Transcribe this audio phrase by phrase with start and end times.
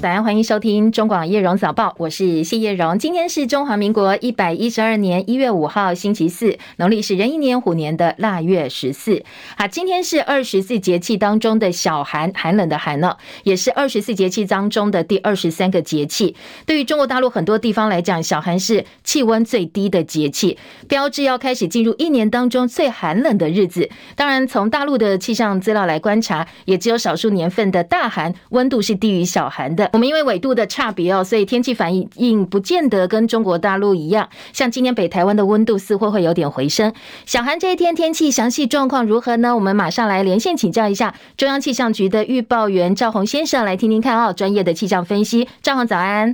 [0.00, 2.98] 早安，欢迎收听中广叶荣早报，我是谢叶荣。
[2.98, 9.22] 今天是中华民国一百一十二年一月五号，星期四，农历是壬寅年虎年的腊月十四。
[9.58, 16.34] 好，今天是二十四节气当中的小寒，寒冷的寒呢，也是二十四节气当中的第二十三个节气。
[16.64, 20.56] 对于中国大陆很多地方来讲，小寒是气温最低的节气，
[20.88, 23.90] 标志要开始进入一年当中最寒冷的日子。
[24.16, 29.89] 当然，从大陆的气象资料来观察，也只有少数年份的大寒温度是低于小寒的。
[29.92, 34.28] 我们因为纬度的差别哦，所以天气反应不见得跟中国大陆一样。
[34.52, 36.92] 像今天北台湾的温度似乎会有点回升。
[37.26, 39.54] 小韩这一天天气详细状况如何呢？
[39.54, 45.48] 我们马上来连线请教一下中央气象局的预报员赵宏先生，来听听看哦，专业的气象分析。
[45.60, 46.32] 赵宏早安，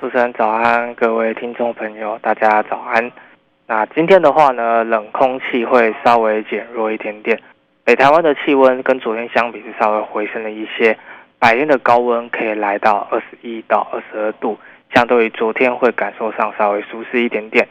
[0.00, 3.12] 主持人早安，各位听众朋友大家早安。
[3.68, 7.38] 那今天的话呢，冷空气会稍微减弱一点点，
[7.84, 10.98] 北台湾的气温跟昨天相比是稍微回升了一些。
[11.40, 14.58] 白天的高温可以来到二十一到二十二度，
[14.92, 17.66] 相对于昨天会感受上稍微舒适一点点。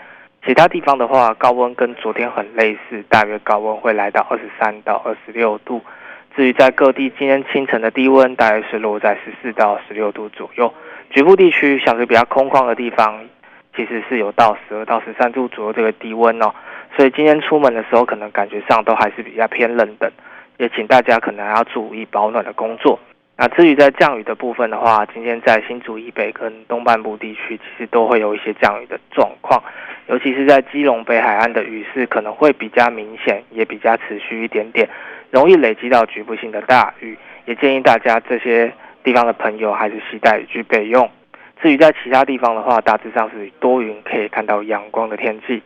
[0.46, 5.82] 其他地方的话，高温跟昨天很类似，大约高温会来到二十三到二十六度。
[6.34, 10.74] 至于在各地今天清晨的低温，大约是落在十四到十六度左右。
[11.10, 13.20] 局部地区像是比较空旷的地方，
[13.76, 16.54] 其实是有到十二到十三度左右这个低温哦。
[16.96, 20.10] 所以今天出门的时候，可能感觉上都还是比较偏冷的，
[20.58, 22.98] 也请大家可能要注意保暖的工作。
[23.40, 29.62] 那至于在降雨的部分的话，今天在新竹以北跟东半部地区，其实都会有一些降雨的状况，
[30.08, 34.90] 尤其是在基隆北海岸的雨势可能会比较明显，也比较持续一点点，
[35.30, 37.16] 容易累积到局部性的大雨，
[37.46, 41.08] 也建议大家这些地方的朋友还是携带雨具备用。
[41.62, 45.62] 至于在其他地方的话，大致上是多云，可以看到阳光的天气。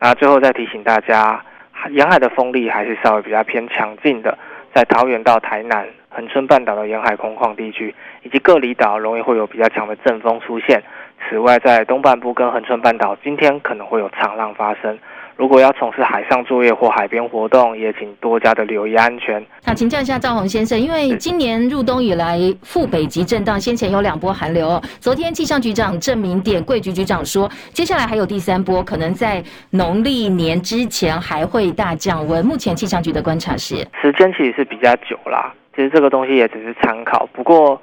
[0.00, 1.44] 那最后再提醒大家，
[1.90, 4.38] 沿海的风力还是稍微比较偏强劲的，
[4.74, 5.86] 在桃园到台南。
[6.14, 10.82] 恒春半岛的沿海空旷地区，以及各离岛容易会有比较强的阵风出现。
[11.24, 14.98] 此外，在东半部跟恒春半岛，今天可能会有长浪发生。
[15.36, 19.44] 如果要从事海上作业或海边活动，也请多加的留意安全。
[19.64, 24.80] 那，请教一下赵宏先生，因为今年入冬以来，副北极震荡，先前有两波寒流。
[25.00, 32.44] 昨天气象局长郑明典贵局局长说，接下来还有第三波，可能在农历年之前还会大降温。
[32.44, 35.52] 目前气象局的观察是，时间其实是比较久啦。
[35.74, 37.80] 其实这个东西也只是参考，不过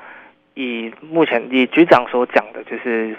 [0.53, 3.17] 以目前以局长所讲的，就是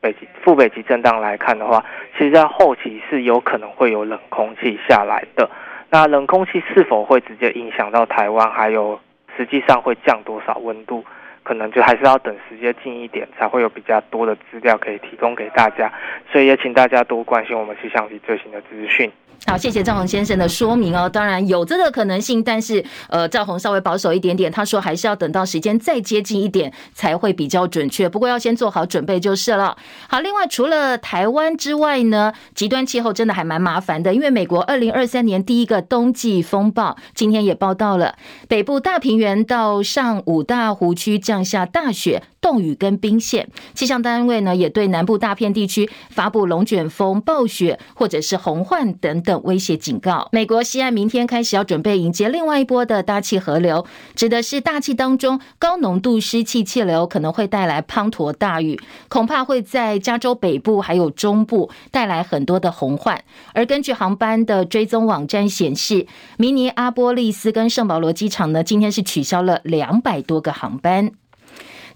[0.00, 1.84] 北极副北极震荡来看的话，
[2.16, 5.48] 其实在后期是有可能会有冷空气下来的。
[5.90, 8.98] 那冷空气是否会直接影响到台湾，还有
[9.36, 11.04] 实际上会降多少温度，
[11.46, 15.92] 可能就还是要等时间近一点，才会有比较多的资料可以提供给大家。
[16.32, 19.10] 所以也请大家多关心我们气象局最新的资讯。
[19.46, 21.08] 好，谢谢赵宏先生的说明哦。
[21.08, 28.08] 当然有这个可能性，但是呃，赵宏稍微保守一点点，他说还是要等到时间再接近一点才会比较准确。
[28.08, 29.76] 不过要先做好准备就是了。
[30.08, 38.16] 好，另外除了台湾之外呢，极端气候真的还蛮麻烦的，因为美国二零二三年第一个冬季风暴今天也报道了，
[38.48, 42.22] 北部大平原到上五大湖区降下大雪。
[42.40, 50.28] 冻雨跟冰线，气象单位呢也对南部大片地区发布龙卷风、暴雪或者是洪患等等威胁警告。
[50.30, 63.20] 美国西岸明天开始要准备迎接另外一波的大气河流，指的是大气当中高浓度湿气气流可能会带来滂沱大雨，恐怕会在加州北部还有中部带来很多的洪患。
[63.54, 71.10] 而根据航班的追踪网站显示，明尼阿波利斯跟圣保罗机场呢今天是取消了两百多个航班。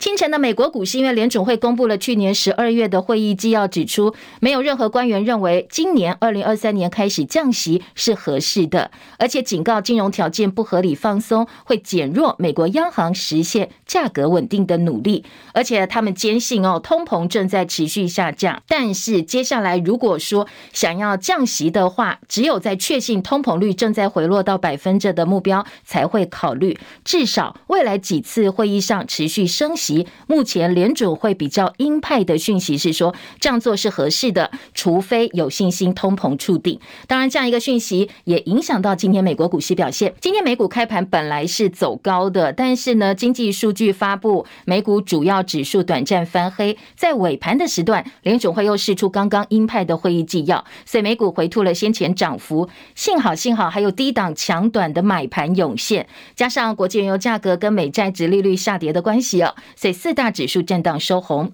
[0.01, 15.23] 清晨的美国股市，因为联准会公布了去年十二月的会议纪要，指出没有任何官员认为今年二零二三年开始降息是合适的，而且警告金融条件不合理放松会减弱美国央行实现价格稳定的努力，
[15.53, 29.90] 而且他们坚信哦，通膨正在持续下降，但是接下来如果说想要降息的话，只有在确信通膨率正在回落到百分之的目标才会考虑，至少未来几次会议上持续升息。
[30.27, 36.79] 目前联准会比较鹰派的讯息是说，这样做是合适的，除非有信心通膨触顶。
[37.07, 40.15] 当然，这样一个讯息也影响到今天美国股市表现。
[40.21, 46.77] 今天美股开盘本来是走高的，但是呢，经济数据发布，美股主要指数短暂翻黑。
[46.97, 52.69] 在尾盘的时段，联准会又释出刚刚鹰派的会议纪要，所以美股回吐了先前涨幅。
[52.95, 56.07] 幸好，幸好还有低档强短的买盘涌现，
[56.37, 59.55] 加上国际原油价格跟美债殖利率下跌的关系哦。
[59.81, 61.51] 所以四大指数震荡收红。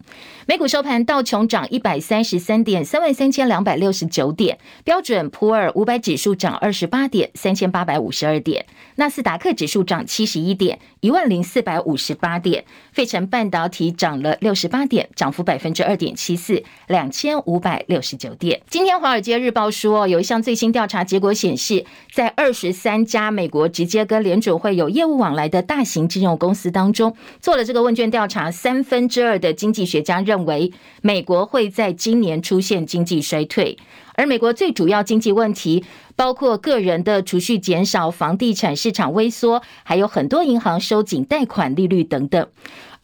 [0.46, 8.64] 美股收盘，道琼涨一百三十三点，三万三千两百六十九点；标准普尔五百指数涨二十八点，三千八百五十二点；
[8.96, 18.60] 纳斯达克指数涨七十一点，一万零四百五十八点；费城半导体涨了六十八点，涨幅百分之二点七四，两千五百六十九点。
[18.68, 30.36] 今天《华尔街日报》说，有一项最新调查结果显示，在二十三家美国直接跟联准会有业务往来的大型金融公司当中，做了这个问卷调调查，三分之二的经济学家认。
[30.36, 30.70] 认为
[31.00, 33.78] 美国会在今年出现经济衰退，
[34.16, 35.82] 而美国最主要经济问题
[36.14, 42.46] 包括个人的储蓄减少、房地产市场萎缩，还有很多银行收紧贷款利率等等。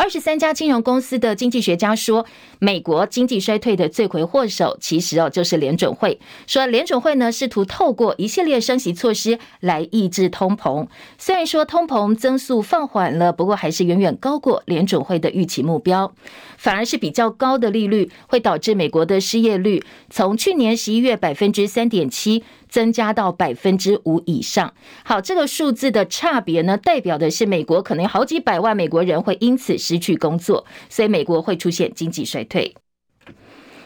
[0.02, 2.26] 二十三家金融公司的经济学家说，
[2.58, 6.18] 美国经济衰退的罪魁祸首其实哦就是联准会。
[6.48, 10.88] 说联准会呢试图透过一系列升息措施来抑制通膨。
[11.18, 16.12] 虽然说通膨增速放缓了，不过还是远远高过联准会的预期目标。
[16.56, 22.42] 反而是比较高的利率会导致美国的失业率从去年十一月百分之三点七。
[22.72, 24.72] 增加到百分之五以上。
[25.04, 32.74] 好，这个数字的差别呢，代表的是美国可能有好几百万美国人会因此失去工作，所以美国会出现经济衰退。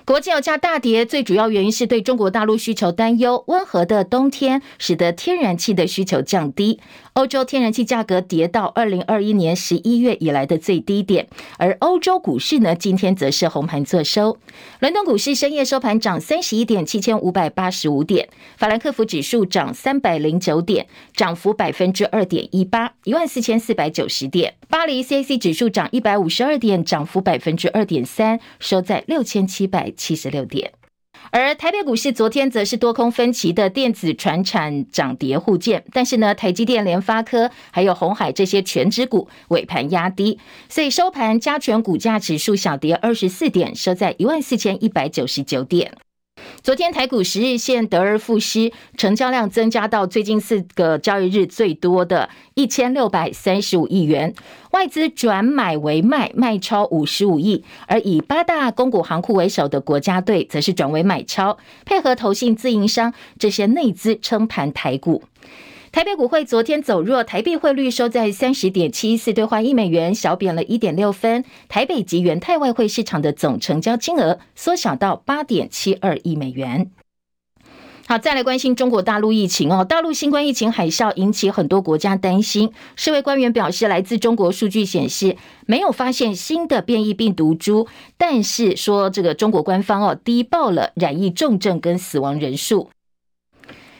[0.06, 3.42] 国际油价大跌，最主要原因是对中国大陆需求担忧。
[3.48, 6.78] 温和的冬天使得天然气的需求降低，
[7.14, 11.26] 欧洲天然气价格跌到二零二一年十一月以来的最低点。
[11.58, 14.38] 而欧洲股市呢，今天则是红盘作收。
[14.78, 18.28] 伦敦股市深夜收盘涨三十一点，七千五百八十五点。
[18.56, 24.54] 法兰克福指数涨三百零九点，涨幅百分之二点一八，一万四千四百九十点。
[24.68, 29.92] 巴黎 CAC 指数涨一百五十二点，涨幅百分之二点三，收在六千七百。
[29.96, 30.72] 七十六点，
[31.30, 40.38] 而台北股市昨天则是多空分歧的电子传产涨跌互见，但是呢，台积电、联发科还有红海这些全指股尾盘压低，
[40.68, 45.92] 所以收盘加权股价指数小跌二十四点，收在一万四千一百九十九点。
[46.66, 54.34] 昨天台股十日线得而复失，成交量增加到最近四个交易日最多的一千六百三十五亿元，
[54.72, 65.22] 外资转买为卖，卖超五十五亿，而以八大公股行库为首的国家队则是转为买超，配合投信自营商这些内资撑盘台股。
[65.96, 71.42] 台北股汇昨天走弱，台币汇率收在三十点七四兑换一美元，小贬了一点六分。
[71.70, 76.90] 台北及元泰外汇市场的总成交金额缩小到八点七二亿美元。
[78.06, 82.70] 好，再来关心中国大陆疫情哦，大陆新冠疫情海啸引起很多国家担心。
[82.94, 87.88] 世卫官员表示，来自中国数据显示没有发现新的变异病毒株，
[88.18, 92.90] 但是说这个中国官方哦低报了染疫重症跟死亡人数。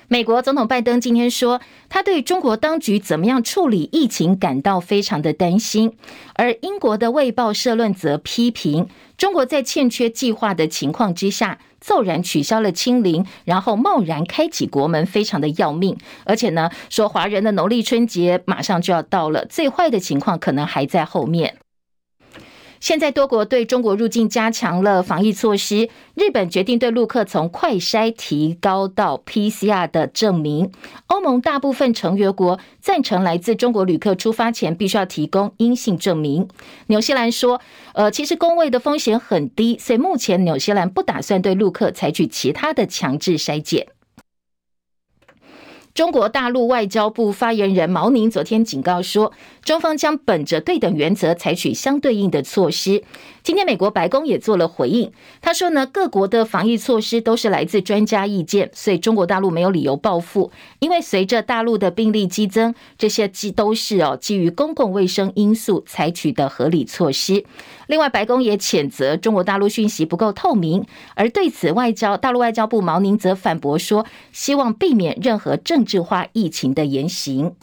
[0.08, 5.96] 美国总统拜登今天说，他对中国当局怎么样处理疫情感到非常的担心。
[6.34, 8.88] 而英国的《卫报》社论则批评，
[9.18, 15.98] 中国在欠缺计划的情况之下，骤然取消了清零，然后贸然开启国门，非常的要命。
[16.24, 21.56] 而且呢，说华人的农历春节马上就要到了，最坏的情况可能还在后面。
[22.80, 25.88] 现在多国对中国入境加强了防疫措施。
[26.14, 30.70] 日本决定对陆客从快筛提高到 PCR 的证明。
[31.06, 36.48] 欧盟大部分成员国赞成来自中国旅客出发前必须要提供阴性证明。
[36.86, 37.60] 纽西兰说，
[37.94, 43.88] 呃，其实工位的风险很低，所以目前纽西兰不打算对陆客采取其他的强制筛检。
[45.96, 49.32] 中国大陆外交部发言人毛宁昨天警告说，
[49.64, 53.02] 中方将本着对等原则采取相对应的措施。
[53.42, 55.10] 今天，美国白宫也做了回应，
[55.40, 60.50] 他说呢，各国的防疫措施都是来自专家意见，所以中国大陆没有理由报复，
[60.80, 67.42] 因为随着大陆的病例激增，这些基都是哦基于公共卫生因素采取的合理措施。
[67.86, 70.84] 另外，白宫也谴责中国大陆讯息不够透明，
[71.14, 77.54] 而对此，外交大陆外交部毛宁则反驳说，希望避免任何政制化疫情的言行。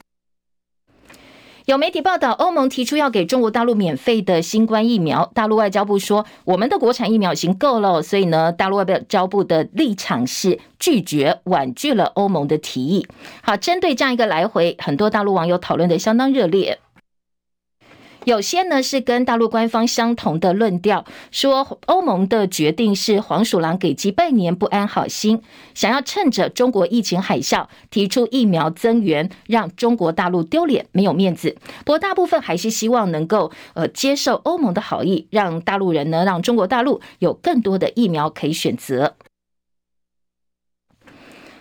[1.65, 5.31] 有媒体报道，欧盟提出要给中国大陆免费的新冠疫苗。
[5.33, 13.07] 大陆外交部说，我们的国产疫苗已经够了，所以呢，大陆外交部的立场是拒绝婉拒了欧盟的提议。
[13.41, 16.79] 好，针对这样一个来回，很多大陆网友讨论的相当热烈。
[18.25, 25.41] 有些呢是跟大陆官方相同的论调，说欧盟的决定是黄鼠狼给鸡拜年，不安好心，
[25.73, 31.55] 想要趁着中国疫情海啸提出疫苗增援，让中国大陆丢脸没有面子。
[31.79, 39.15] 不过大部分还是希望能够呃接受欧盟的好意，让大陆人呢，让中国大陆有更多的疫苗可以选择。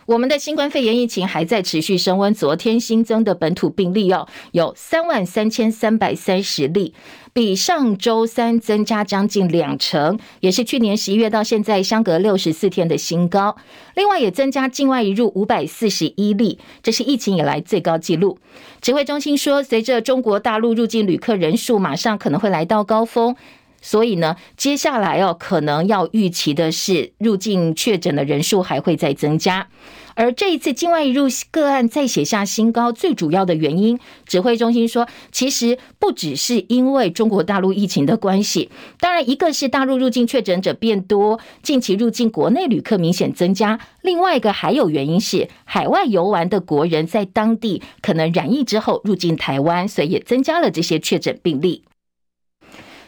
[0.07, 6.95] 我们的新冠肺炎疫情还在持续升温，昨天新增的本土病例哦，有三万三千三百三十例。
[7.35, 13.57] 比上周三增加将近两成，也是去年十一月到现在相隔六十四天的新高。
[13.95, 18.39] 另外，也增加境外移入五百四十一例，这是疫情以来最高纪录。
[18.83, 23.35] 指挥中心说，随着中国大陆入境旅客人数马上可能会来到高峰，
[23.83, 29.69] 所以呢，接下来哦，可能要预期的是入境确诊的人数还会再增加。
[30.15, 38.69] 而这一次境外入个案再写下新高，最主要的原因，指挥中心说，其实不只是因为中国大陆疫情的关系，
[39.01, 51.85] 当然一个是大陆入境确诊者变多，近期入境国内旅客明显增加，另外一个还有原因是海外游玩的国人在当地可能染疫之后入境台湾，所以也增加了这些确诊病例。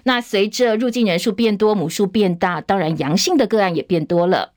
[0.04, 4.53] 那随着入境人数变多，母数变大，当然阳性的个案也变多了。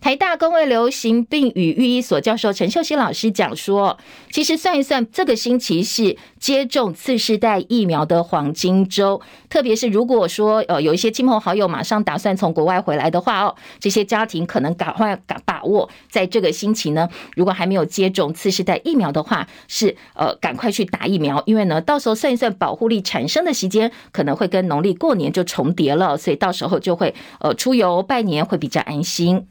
[0.00, 3.98] 台大公卫流行病与预医所教授陈秀熙老师讲说，
[4.30, 29.48] 其实算一算，这个星期是接种次世代疫苗的黄金周，特别是如果说呃有一些亲朋好友马上打算从国外回来的话哦，这些家庭可能赶快赶把握在这个星期呢，如果还没有接种次世代疫苗的话，是呃赶快去打疫苗，因为呢到时候算一算保护力产生的时间可能会跟农历过年就重叠了，所以到时候就会呃出游拜年会比较安心。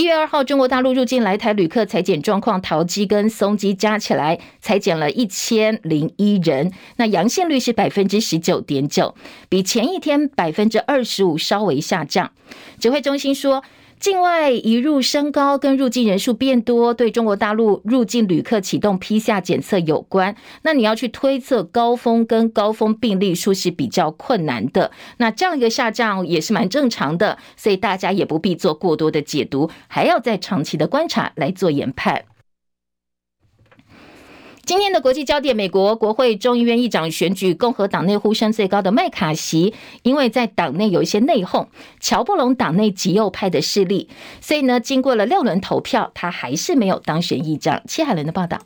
[0.00, 9.14] 一月二号，中国大陆入境来台旅客采检状况，桃机跟松机加起来采检了一千零一人，那阳性率是百分之十九点九，
[9.50, 12.32] 比前一天百分之二十五稍微下降。
[12.78, 13.62] 指挥中心说，
[14.00, 20.34] 境外移入升高跟入境人数变多，对中国大陆入境旅客启动批下检测有关。
[20.62, 24.90] 那你要去推测高峰跟高峰病例数是比较困难的。
[25.18, 32.24] 那这样一个下降也是蛮正常的，所以大家也不必做过多的解读，还要再长期的观察来做研判。
[34.64, 41.66] 今天的国际焦点，美国国会众议院议长选举，共和党内呼声最高的麦卡锡，因为在党内有一些内讧，
[41.98, 44.08] 乔布隆党内极右派的势力，
[44.40, 47.82] 所以呢，经过了六轮投票，他还是没有当选议长。
[47.88, 48.58] 戚海伦的报道。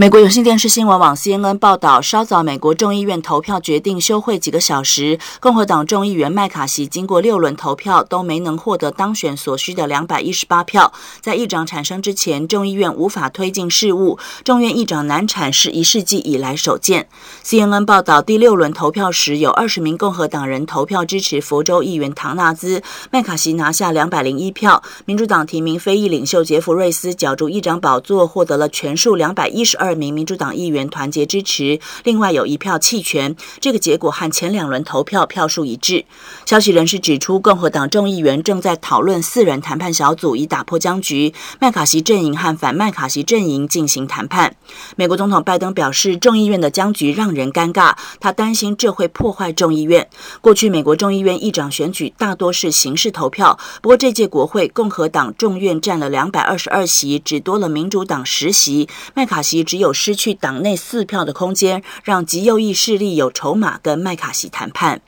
[0.00, 10.90] 美国有线电视新闻网 CNN 报道，稍早美国众议院投票决定休会几个小时，共和党众议员麦卡锡经过六轮投票都没能获得当选所需的两百一十八票，
[11.20, 17.06] 在议长产生之前，众议院无法推进事务，众院议长难产是一世纪以来首见。
[17.44, 29.89] CNN 报道，第六轮投票时，有二十名共和党人投票支持佛州议员唐纳兹，麦卡锡拿下两百零一票，民主党提名非裔领袖杰弗瑞斯角逐议长宝座，获得了全数两百一十二。
[29.90, 33.34] 二名民主党议员团结支持，另外有一票弃权。
[33.58, 36.04] 这个结果和前两轮投票票数一致。
[36.46, 41.34] 消息人士指出，共和党众议员正在讨论四人谈判小组，以打破僵局。
[41.58, 44.54] 麦卡锡阵营和反麦卡锡阵营进行谈判。
[44.94, 50.08] 美国总统拜登表示，众议院的僵局让人尴尬，他担心这会破坏众议院。
[50.40, 58.88] 过去美国众议院议长选举大多是形式投票，不过这届国会共和党众院占了两百二十二席，只多了民主党十席。
[59.14, 65.02] 麦卡锡只有失去党内四票的空间，让极右翼势力有筹码跟麦卡锡谈判。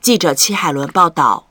[0.00, 1.48] 记者戚海伦报道。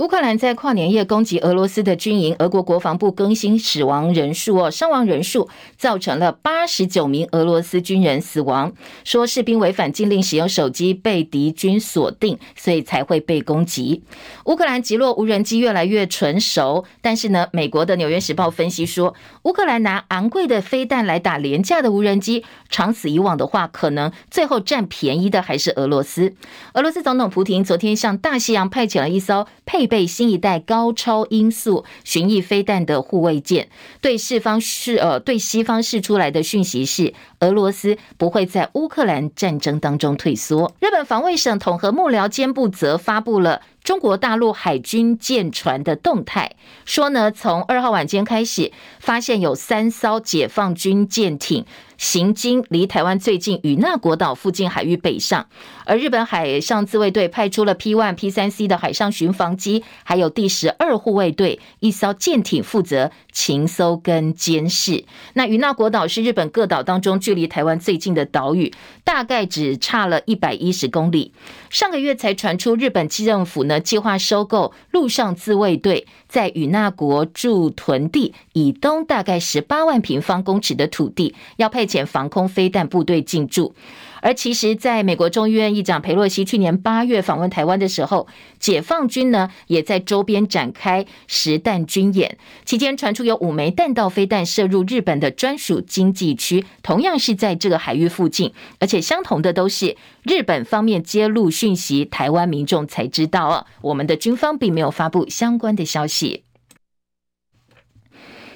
[0.00, 8.72] 乌克兰在跨年夜攻击俄罗斯的军营，俄国国防部更新死亡人数哦，伤亡人数造成了八十九名俄罗斯军人死亡。
[9.04, 14.02] 说士兵违反禁令使用手机被敌军锁定，所以才会被攻击。
[14.46, 26.32] 乌克兰击落无人机越来越纯熟，但是呢，美国的《纽约时报》分析说，乌克兰拿昂贵的飞弹来打廉价的无人机，长此以往的话，可能最后占便宜的还是俄罗斯。
[26.72, 29.89] 俄罗斯总统普亭昨天向大西洋派遣了一艘配。
[29.90, 33.68] 被新一代高超音速巡弋飞弹的护卫舰，
[34.00, 40.72] 对西方是呃对西方释出来的讯息是，俄罗斯不会在乌克兰战争当中退缩。
[40.80, 51.64] 日本防卫省统合幕僚监部则发布了中国大陆海军舰船的动态，说呢，从二号晚间开始，发现有三艘解放军舰艇。
[51.96, 55.46] 行经离台湾最近与那国岛附近海域北上，
[55.84, 65.04] 而日本海上自卫队派出了 P one、P 三 C 的海上巡防机，还有第十二护卫队一艘舰艇负责情搜跟监视。
[65.34, 68.72] 那与那国岛是日本各岛当中距离台湾最近的岛屿，
[69.04, 71.32] 大概只差了一百一十公里。
[71.68, 83.74] 上个月才传出日本政府呢计划收购陆上自卫队在与那国驻屯地以东大概十八万平方公尺的土地，要派遣防空飞弹部队进驻，
[84.22, 88.26] 而其实，在美国众议院议长裴洛西去年八月访问台湾的时候，
[88.58, 106.44] 解放军呢也在周边展开实弹军演，期间传出有五枚弹道飞弹射入日本的专属经济区，同样是在这个海域附近，而且相同的都是日本方面揭露讯息，台湾民众才知道啊，我们的军方并没有发布相关的消息。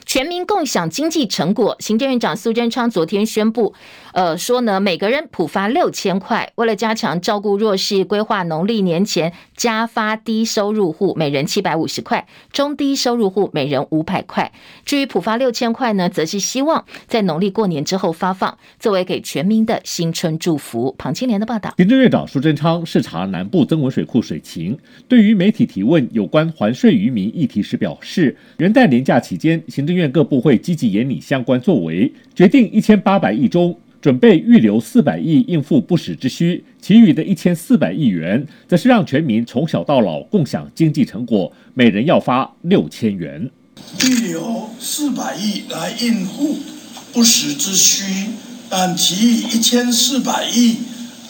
[0.06, 3.74] 全民共享经济成果，行政院长苏贞昌昨天宣布，
[4.14, 14.52] 呃，说呢，每个人普发六千块，为了加强照顾弱势，规划农历年前加发低收入户每人七百五十块，中低收入户每人五百块。
[14.84, 20.94] 至于普发六千块呢，则是希望在农历过年之后发放，作为给全民的新春祝福。
[20.96, 21.74] 庞青莲的报道。
[21.76, 24.78] 行政院长苏贞昌视察南部曾文水库水情，
[25.08, 43.50] 对于媒体提问有关还税渔民议题时表示，元旦年假期间，行政院各部会积极研拟相关作为，决定一千八百亿中准备预留四百亿应付不时之需，其余的一千四百亿元则是让全民从小到老共享经济成果，每人要发六千元。
[44.02, 46.58] 预留四百亿来应付
[47.14, 48.26] 不时之需，
[48.68, 50.76] 但其余一千四百亿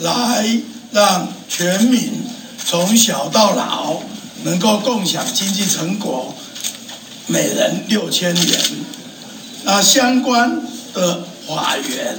[0.00, 0.44] 来
[0.90, 2.10] 让全民
[2.58, 4.02] 从小到老
[4.42, 6.34] 能够共享经济成果。
[7.28, 8.44] 每人六千元，
[9.64, 10.60] 那相关
[10.92, 12.18] 的法源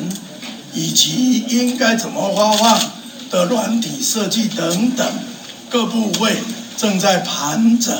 [0.76, 2.92] 以及应该怎么发放
[3.32, 5.08] 的软体设计等等，
[5.70, 6.34] 各部位
[6.76, 7.96] 正在盘整。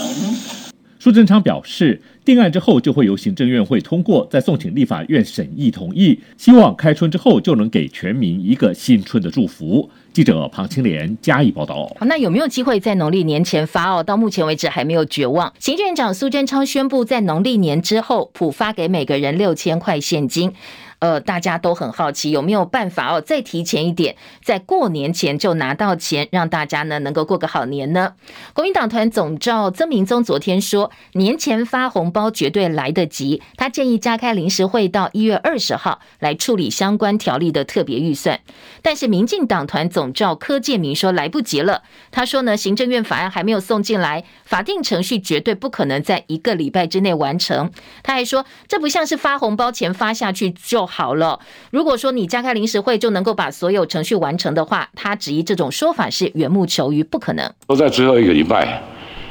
[1.00, 9.90] 苏贞昌表示，定案之后就会由行政院会通过，再送请立法院审议同意，希望开春之后就能给全民一个新春的祝福。
[10.12, 11.86] 记者庞青莲加以报道。
[12.00, 14.04] 好，那有没有机会在农历年前发哦？
[14.04, 15.54] 到目前为止还没有绝望。
[15.60, 20.52] 行政院长苏贞昌宣布，在农历年之后普发给每个人六千块现金。
[21.00, 28.14] 呃，大家都很好奇有没有办法哦，再提前一点，在过年前就拿到钱，让大家呢能够过个好年呢？
[28.54, 38.40] 国民党团总召曾明宗昨天说，年前发红包绝对来得及，他建议加开临时会到一月二十号来处理相关条例的特别预算。
[38.82, 47.72] 但是民进党团总召柯建铭说来不及了，他说呢，行政院法案还没有送进来，法定程序绝对不可能在一个礼拜之内完成。
[48.02, 50.85] 他还说，这不像是发红包钱发下去就。
[50.86, 51.40] 好了，
[51.72, 57.52] 如果说你加开临时会就能够把所有程序完成的话，他质疑这种说法是缘木求鱼，不可能。
[57.68, 58.82] 都在最后一个礼拜，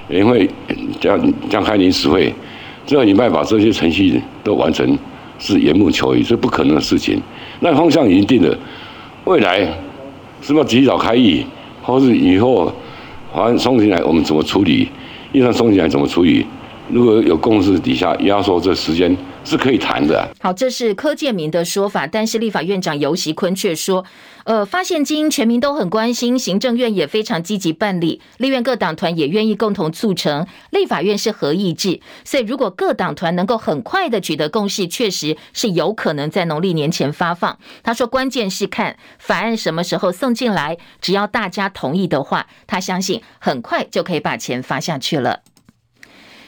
[0.09, 0.49] 因为
[1.01, 2.35] 将将开临时会，
[2.87, 4.99] 最后礼拜把这些程序都完成，
[5.39, 7.21] 是缘木求鱼，是不可能的事情。
[7.61, 8.59] 那方向已经定了，
[9.25, 9.61] 未来
[10.43, 11.45] 是不是提早开议，
[11.83, 12.73] 或是以后
[13.33, 14.89] 法案送进来，我们怎么处理？
[15.33, 16.47] 预算送进来怎么处理？
[16.89, 19.17] 如果有共识底下压缩这时间。
[19.45, 20.29] 是可以谈的。
[20.41, 24.05] 好，这是柯建铭的说法，但是立法院长游锡坤却说，
[24.45, 30.47] 呃，发现金全民都很关心，行政院也非常积极办理，立院各党团也愿意共同促成。
[30.71, 37.59] 立法院是合议制，所以如果各党团能够很快的取得共识，确实是有可能在农历年前发放。
[37.83, 45.41] 他说，关键是看法案什么时候送进来，只要大家同意的话，他相信很快就可以把钱发下去了。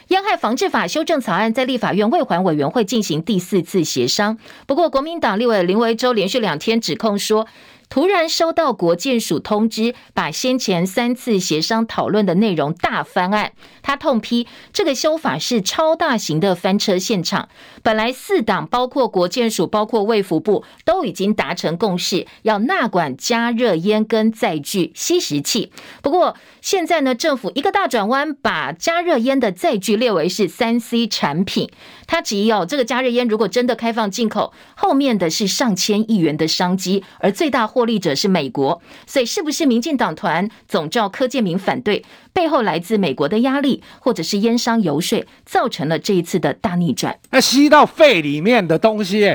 [0.09, 7.45] 烟害防治法修正草案在立法院未还委员会进行第四次协商，不过国民党立委林维洲连续两天指控说，
[7.89, 13.53] 突然收到国建署通知，把先前三次协商讨论的内容大翻案。
[13.81, 17.47] 他痛批这个修法是超大型的翻车现场。
[17.81, 25.71] 本来四党包括国建署、包括卫福部都已经达成共识，要纳管加热烟跟载具吸食器。
[26.01, 31.69] 不过现在呢，政府一个大转弯，把加热烟的载具列为是三 C 产品。
[32.05, 37.65] 他质疑哦，这个加热烟如果真的开放进口，后面的是上千亿元的商机，而最大。
[37.77, 47.15] 获利者是美国，所以是不是民进党团总召柯建铭反对，背后来自美国的压力，或者是烟商游说，造成了这一次的大逆转？
[47.29, 49.31] 那吸到肺里面的东西，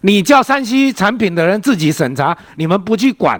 [0.00, 3.38] 你叫山西产品的人自己审查，你们不去管，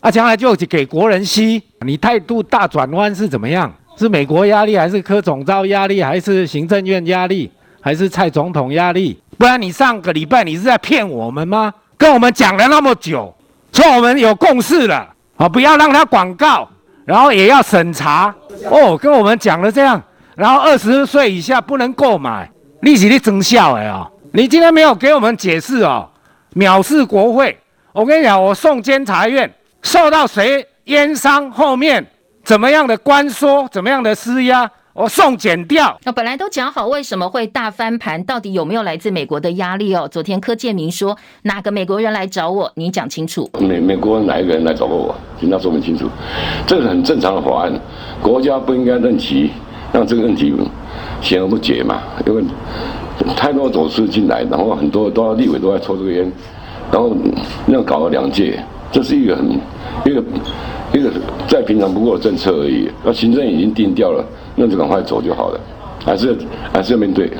[0.00, 3.74] 啊，将来就给国人吸，你态度大转弯是怎么样？
[3.96, 9.18] 是美国压力，还是柯总召压力，还是行政院压力，还是蔡总统压力？
[9.38, 11.72] 不然你上个礼拜你是在骗我们吗？
[11.96, 13.34] 跟我们讲了那么久。
[13.76, 16.66] 说我们有共识了，啊，不要让他广告，
[17.04, 18.34] 然后也要审查
[18.70, 20.02] 哦，跟我们讲了这样，
[20.34, 24.08] 然后二十岁以下不能购买，利息的增效的啊！
[24.32, 26.08] 你今天没有给我们解释哦，
[26.54, 27.54] 藐视国会！
[27.92, 32.06] 我跟你讲，我送监察院，受到谁烟商后面
[32.44, 35.94] 怎么样的关说，怎么样的施压，我送检掉。
[36.04, 38.24] 那本来都讲好，为什么会大翻盘？
[38.24, 40.08] 到底有没有来自美国的压力哦？
[40.10, 42.72] 昨天柯建铭说，哪个美国人来找我？
[42.76, 43.46] 你讲清楚。
[43.60, 45.14] 美美国哪一个人来找过我？
[45.38, 46.08] 请他说明清楚。
[46.66, 47.80] 这是很正常的法案，
[48.22, 49.50] 国家不应该任其
[49.92, 50.54] 让这个问题
[51.20, 52.00] 悬而不决嘛？
[52.26, 52.42] 因为
[53.36, 56.32] 太多走私进来，然后很多都要立委都在抽这个烟，
[56.90, 57.14] 然后
[57.66, 58.58] 那搞了两届，
[58.90, 59.60] 这是一个很
[60.06, 60.24] 一个。
[60.96, 61.10] 一个
[61.46, 65.60] 再平常不过的政策而已，那行政已经定掉了，那就赶快走就好了，
[66.04, 66.36] 还是
[66.72, 67.30] 还是要面对。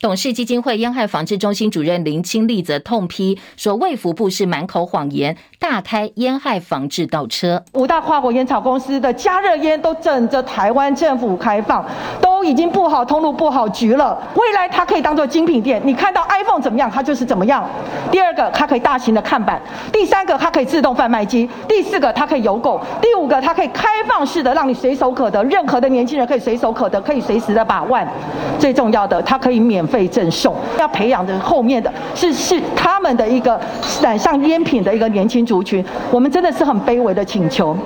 [0.00, 7.64] 董事基金会烟害防治中心主任林清利则痛批说，卫福部是满口谎言，大开烟害防治倒车。
[7.72, 11.84] 五大跨国烟草公司的加热烟都等着台湾政府开放，
[12.20, 14.20] 都已经布好通路、布好局了。
[14.34, 17.66] 未来它可以当做精品店，你看到 iPhone 怎么样，它就是怎么样。
[18.10, 19.58] 第二个，它可以大型的看板；
[19.90, 28.06] 第三个，它可以自动贩卖机；第四个，它可以邮购；第五个，它可以开放式的，让你随手可得，任何的年轻人可以随手可得，可以随时的把玩。
[28.58, 30.54] 最重要的，它可以免费赠送。
[30.78, 33.60] 要培养的后面的是是他们的一个
[34.02, 35.84] 染上烟品的一个年轻族群。
[36.10, 37.76] 我们真的是很卑微的请求。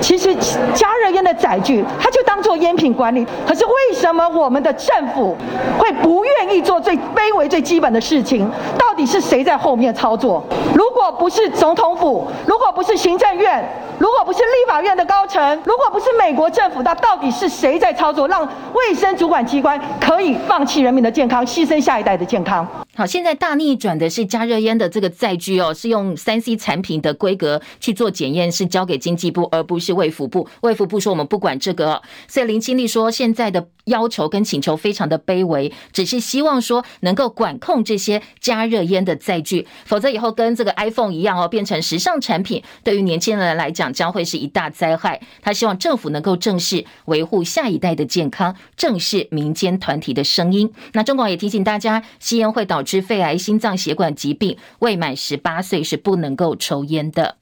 [0.00, 0.34] 其实
[0.74, 3.26] 加热烟的载具，它就当做烟品管理。
[3.46, 5.36] 可是为什么我们的政府
[5.78, 8.48] 会不愿意做最卑微、最基本的事情？
[8.78, 10.42] 到底是谁在后面操作？
[10.74, 13.64] 如果不是总统府，如果不是行政院，
[14.04, 22.68] 如果不是立法院的高层，如果不是美国政府，那到底是谁在操作，让卫生主管机关可以放弃人民的健康，牺牲下一代的健康？
[22.96, 30.48] 好，现在大逆转的是加热烟的这个载具哦，是用三 C 产品的规格去做检验，是交给经济部，而不是卫福部。
[30.60, 45.20] 卫福部说我们不管这个，所以林清丽说现在的要求跟请求非常的卑微，只是希望说能够管控这些加热烟的载具，否则以后跟这个 iPhone 一样哦，变成时尚产品，对于年轻人来讲将会是一大灾害。
[45.42, 50.72] 他希望政府能够正视维护下一代的健康，正视民间团体的声音。
[50.92, 57.38] 那中广也提醒大家，吸烟会导致肺癌、心脏血管疾病，未满十八岁是不能够抽烟的。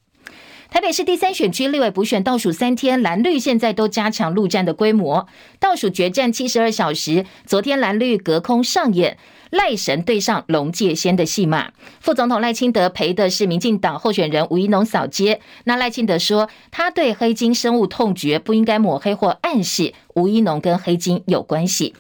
[0.71, 5.27] 台北市第三选区立委补选倒数三天，蓝绿现在都加强陆战的规模，
[5.61, 7.27] 倒数决战七十二小时。
[7.45, 9.19] 昨天蓝绿隔空上演
[9.51, 11.73] 赖神对上龙界仙的戏码。
[12.01, 15.43] 副总统赖清德陪的是民进党候选人吴怡农扫街。
[15.65, 21.95] 那赖清德说，他对黑金深恶痛绝，不应该抹黑或暗示吴怡农跟黑金有关系。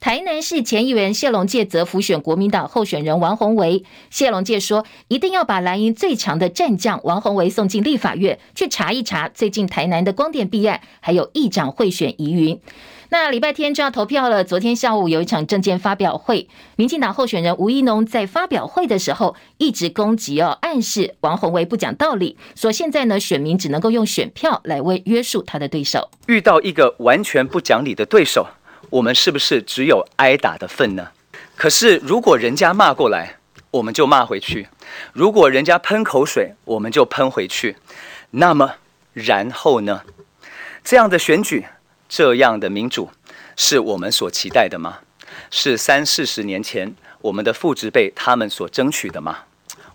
[0.00, 3.84] 台南市前议员谢龙介则辅选国民党候选人王鸿薇。
[4.10, 12.60] 谢龙介说，一定要把蓝营最强的战将王鸿薇送进立法院去查一查最近台南的光电弊案，还有议长贿选疑云。
[13.10, 28.46] 那礼拜天就要投票了，昨天下午有一场政见发表会，民进党候选人吴怡农在发表会的时候一直攻击哦，暗示王鸿薇不讲道理，说现在呢选民只能够用选票来为约束他的对手，遇到一个完全不讲理的对手。
[28.90, 31.10] 我们是不是只有挨打的份呢？
[31.56, 33.38] 可是如果人家骂过来，
[33.70, 34.66] 我们就骂回去；
[35.12, 37.76] 如果人家喷口水，我们就喷回去。
[38.30, 38.74] 那么，
[39.12, 40.02] 然后呢？
[40.84, 41.66] 这样的选举，
[42.08, 43.10] 这样的民主，
[43.56, 45.00] 是我们所期待的吗？
[45.50, 49.40] 是三四十年前我们的父执辈他们所争取的吗？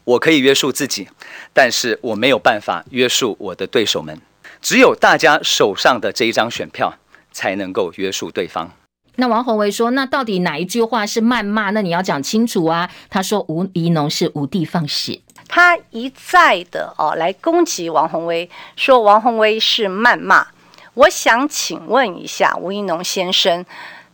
[0.04, 1.08] 我可以约束自己，
[1.54, 4.20] 但是我没有办法约束我的对手们。
[4.62, 6.94] 只有大家手上的这一张选票，
[7.34, 8.72] 才能够约束对方。
[9.16, 11.70] 那王鸿薇说：“那到底哪一句话是谩骂？
[11.70, 20.48] 那你要讲清楚啊！”他说：“吴怡农是无的放矢，他一再的哦来攻击王宏威，说王宏威是谩骂。
[20.96, 23.64] 我想请问一下吴怡农先生，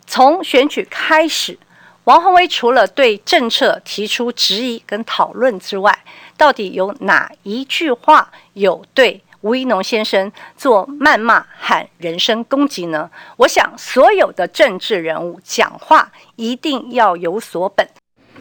[0.05, 1.57] 从选举开始，
[2.03, 5.97] 王宏威除了对政策提出质疑跟讨论之外，
[6.35, 13.09] 到底有哪一句话有对？”吴一农先生做谩骂喊人身攻击呢？
[13.37, 17.87] 我想所有的政治人物讲话一定要有所本。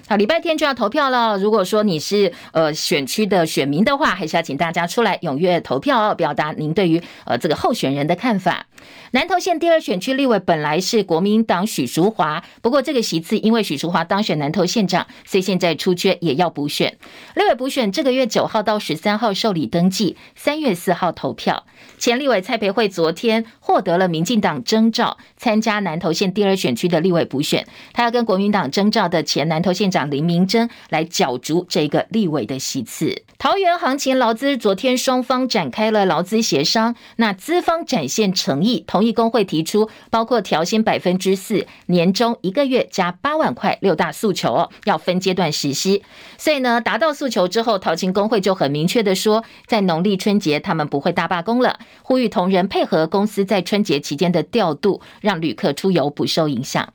[0.08, 1.36] 好，礼拜天就要投票了。
[1.36, 8.64] 如果说你是呃选区的选民的话，还是要请大家出来踊跃投票哦，表达您对于呃这个候选人的看法。
[9.10, 16.96] 南投县第二选区立委本来是国民党许淑华，不过这个席次因为许淑华当选南投县长，所以现在出缺也要补选。
[17.34, 21.66] 立委补选这个月九号到十三号受理登记，三月四号投票。
[21.98, 29.97] 前立委蔡培慧昨天获得了民进党征召参加南投县第二选区的立委补选，他要跟国民党征召的前南投县长。
[29.98, 33.24] 长林明珍来角逐这个立委的席次。
[33.36, 46.00] 桃园行情劳资昨天双方展开了劳资协商，那资方展现诚意，同意工会提出包括调薪百分之四、年终一个月加八万块六大诉求哦，要分阶段实施。
[46.36, 56.92] 所以呢，达到诉求之后，桃勤工会就很明确的说，在农历春节他们不会大罢工了，呼吁同仁配合公司在春节期间的调度，让旅客出游不受影响。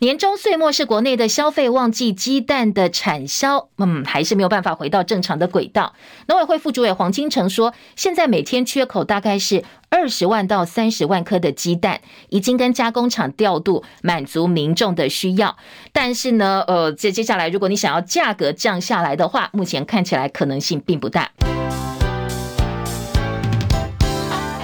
[0.00, 5.92] 年终岁末是国内的消费旺季，鸡蛋的产销，嗯，还是没有办法回到正常的轨道。
[6.26, 15.58] 农委会副主委黄金城说，现在每天缺口大概是二十万到三十万颗的鸡蛋，已经跟加工厂调度，满足民众的需要。
[15.92, 21.30] 但是呢，呃，接接下来如果你想要价格降下来的话，目前看起来可能性并不大。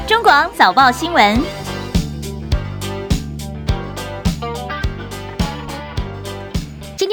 [0.06, 1.65] 中广早报新闻。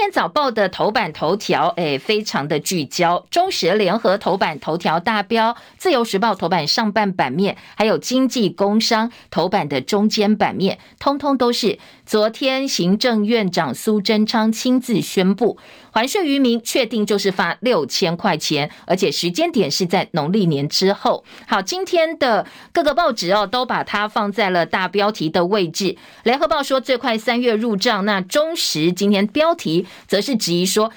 [0.03, 3.25] 天早报的头版头条，哎，非常的聚焦。
[3.31, 11.79] 中时联合头版头条大标，自由时报头版上半版面，还有经济工商头版的中间版面，通通都是。
[12.05, 15.57] 昨天行政院长苏贞昌亲自宣布，
[15.93, 21.23] 还税于民，确定就是发六千块钱，而且时间点是在农历年之后。
[21.47, 25.95] 好，今天的各个报纸哦，都把它放在了大标题的位置。
[26.23, 30.91] 联合报说最快三月入账，那中时今天标题则是质疑说，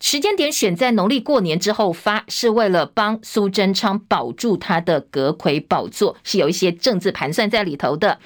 [0.00, 8.18] 时间点选在农历过年之后发，是为了帮苏贞昌保住他的阁揆宝座，是有一些政治盘算在里头的。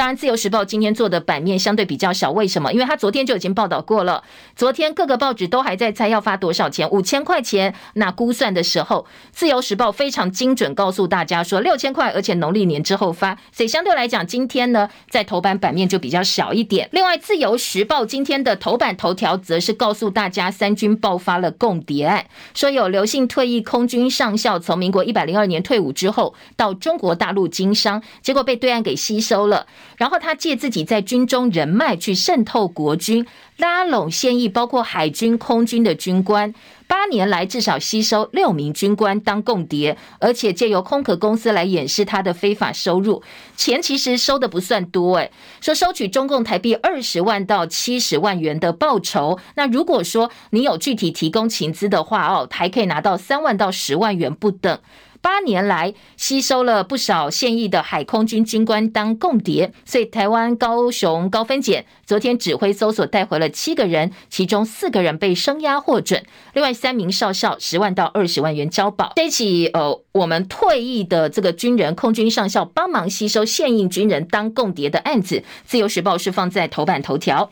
[0.00, 2.72] 当然，《自由时报》今天做的版面相对比较小，为什么？
[2.72, 4.24] 因为他昨天就已经报道过了。
[4.56, 7.74] 昨天各个报纸都还在猜要发多少钱，五千块钱。
[7.92, 13.36] 那估算的时候，《自由时报》非常精准，告诉大家说六千块，而且农历年之后发。
[13.52, 16.88] 所以相对来讲，今天呢，在头版版面就比较小一点。
[16.92, 29.66] 另外，《自由时报》今天的头版头条则是告诉大家，三军爆发了共谍案，说有刘姓退役空军上校从民国一百零二年退伍之后，到中国大陆经商，结果被对岸给吸收了。
[29.96, 33.26] 然后他借自己在军中人脉去渗透国军，
[33.56, 36.54] 拉拢现役包括海军、空军的军官，
[36.86, 43.22] 八年来至少吸收六名军官当共谍，而且借由空壳公司来掩饰他的非法收入，
[43.56, 54.78] 钱其实收的不算多诶，说收取中共台币二十万到七十万元的报酬，那如果说你有具体提供情资的话哦，还可以拿到三万到十万元不等。
[55.22, 69.12] 八年来吸收了不少现役的海空军军官当共谍，所以台湾高雄高分检昨天指挥搜索带回了七个人，其中四个人被声押获准，另外三名少校十万到二十万元交保。
[69.16, 77.50] 这起呃，我们退役的这个军人空军上校帮忙吸收现役军人当共谍的案子，自由时报是放在头版头条。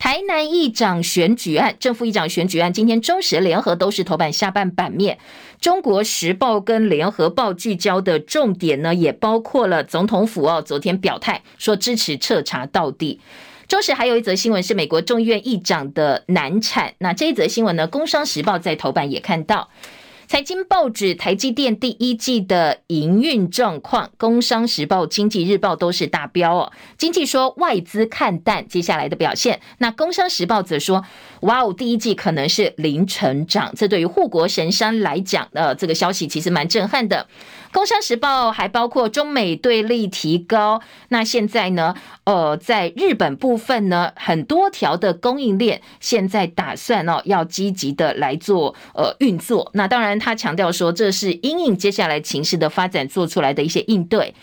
[0.00, 5.18] 台南议长选举案，正副议长选举案，今天中时联合都是头版下半版面。
[5.60, 13.20] 中国时报跟联合报聚焦的重点呢，也包括了总统府哦，昨天表态说支持彻查到底。
[13.68, 19.68] 中时还有一则新闻是美国众议院议长的难产，那这一则新闻呢，工商时报在头版也看到。
[20.30, 26.72] 财经报纸台积电第一季的营运状况，《工商时报》《经济日报》都是大标哦。
[26.96, 31.04] 经济说外资看淡接下来的表现，那《工商时报》则说，
[31.40, 37.26] 哇哦，第一季可能是零成长，这对于护国神山来讲，呃，这个消息其实蛮震撼的。
[37.72, 49.70] 《工商时报》还包括中美对立提高，那现在呢，呃，在日本部分呢，很多条的供应链现在打算哦，要积极的来做呃运作。
[49.74, 54.34] 那当然，他强调说，这是因应接下来情势的发展做出来的一些应对。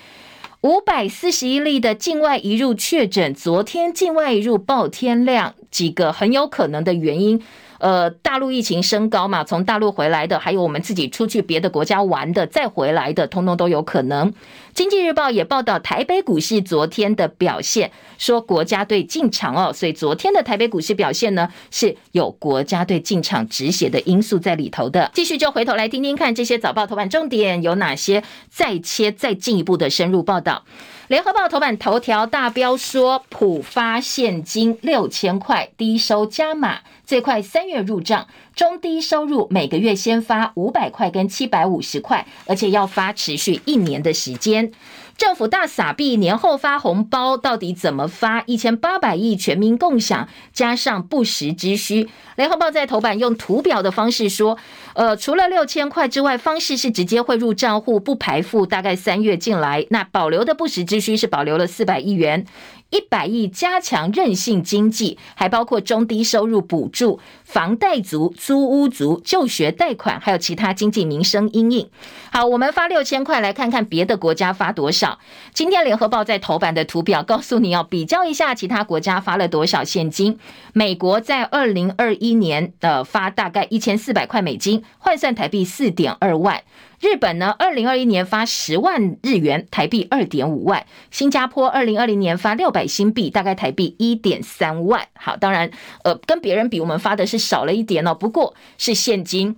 [0.62, 7.42] 五百四十一例的境外移入确诊，昨天境外移入爆天量，几个很有可能的原因。
[7.80, 14.34] 呃，大陆疫情升高嘛，从大陆回来的，还有我们自己出去别的国家玩的，再回来的，通通都有可能。
[14.78, 25.10] 经济日报也报道台北股市昨天的表现，说国家队进场哦，所以昨天的台北股市表现呢，是有国家队进场止血的因素在里头的。
[25.16, 30.64] 继续就回头来听听看这些早报头版重点有哪些，再切再进一步的深入报道。
[31.08, 38.28] 联合报头版头条大标说，普发现金六千块，低收加码，最快三月入账。
[38.58, 44.72] 中低收入每个月先发五百块跟七百五十块，而且要发持续一年的时间。
[45.16, 48.44] 政府大撒币，年后发红包到底怎么发？
[48.48, 52.10] 一千八百亿全民共享，加上不时之需。
[52.36, 54.58] 联合报在头版用图表的方式说，
[54.94, 59.86] 呃，除了六千块之外，方式是直接汇入账户，不排付，大概三月进来。
[59.92, 62.46] 那保留的不时之需是保留了四百亿元。
[62.90, 71.90] 一百亿加强韧性经济，还包括中低收入补助、房贷族、租屋族、就学贷款，还有其他经济民生阴影。
[72.32, 75.20] 好，我们发六千块，来看看别的国家发多少。
[75.54, 80.40] 今天联合报在头版的图表告诉你要比较一下其他国家发了多少现金。
[80.74, 86.62] 美国在二零二一年的发大概一千四百块美金，换算台币四点二万。
[87.00, 90.82] 日本呢，二零二一年发十万日元，台币二点五万；
[91.12, 95.08] 新加坡二零二零年发六百新币，大概台币一点三万。
[95.14, 95.70] 好，当然，
[96.04, 99.58] 呃，跟别人比，我们发的是少了一点哦，不过是现金。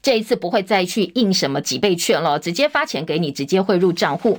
[0.00, 4.38] 这一次不会再去印什么几倍券了，直接发钱给你，直接汇入账户。